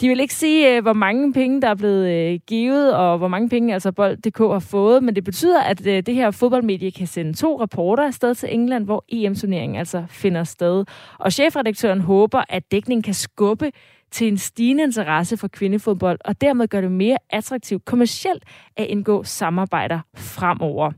De 0.01 0.07
vil 0.07 0.19
ikke 0.19 0.33
sige, 0.33 0.75
øh, 0.75 0.81
hvor 0.81 0.93
mange 0.93 1.33
penge, 1.33 1.61
der 1.61 1.67
er 1.67 1.75
blevet 1.75 2.09
øh, 2.09 2.39
givet, 2.47 2.95
og 2.95 3.17
hvor 3.17 3.27
mange 3.27 3.49
penge 3.49 3.73
altså 3.73 3.91
Bold.dk 3.91 4.37
har 4.37 4.59
fået, 4.59 5.03
men 5.03 5.15
det 5.15 5.23
betyder, 5.23 5.61
at 5.61 5.87
øh, 5.87 6.03
det 6.05 6.15
her 6.15 6.31
fodboldmedie 6.31 6.91
kan 6.91 7.07
sende 7.07 7.33
to 7.33 7.61
rapporter 7.61 8.03
afsted 8.03 8.35
til 8.35 8.53
England, 8.53 8.85
hvor 8.85 9.05
EM-turneringen 9.09 9.79
altså 9.79 10.03
finder 10.09 10.43
sted. 10.43 10.85
Og 11.19 11.33
chefredaktøren 11.33 12.01
håber, 12.01 12.43
at 12.49 12.71
dækningen 12.71 13.03
kan 13.03 13.13
skubbe 13.13 13.71
til 14.11 14.27
en 14.27 14.37
stigende 14.37 14.83
interesse 14.83 15.37
for 15.37 15.47
kvindefodbold, 15.47 16.19
og 16.25 16.41
dermed 16.41 16.67
gør 16.67 16.81
det 16.81 16.91
mere 16.91 17.17
attraktivt 17.29 17.85
kommercielt 17.85 18.43
at 18.77 18.85
indgå 18.85 19.23
samarbejder 19.23 19.99
fremover. 20.15 20.91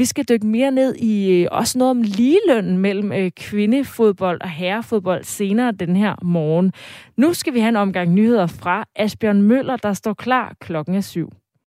Vi 0.00 0.04
skal 0.04 0.24
dykke 0.28 0.46
mere 0.46 0.70
ned 0.70 0.94
i 0.94 1.42
øh, 1.42 1.48
også 1.50 1.78
noget 1.78 1.90
om 1.90 2.02
ligelønnen 2.02 2.78
mellem 2.78 3.12
øh, 3.12 3.30
kvindefodbold 3.36 4.40
og 4.40 4.50
herrefodbold 4.50 5.24
senere 5.24 5.72
den 5.72 5.96
her 5.96 6.14
morgen. 6.22 6.72
Nu 7.16 7.32
skal 7.32 7.54
vi 7.54 7.60
have 7.60 7.68
en 7.68 7.76
omgang 7.76 8.12
nyheder 8.14 8.46
fra 8.46 8.84
Asbjørn 8.96 9.42
Møller, 9.42 9.76
der 9.76 9.92
står 9.92 10.14
klar 10.14 10.54
klokken 10.60 10.94
er 10.94 11.00
syv. 11.00 11.30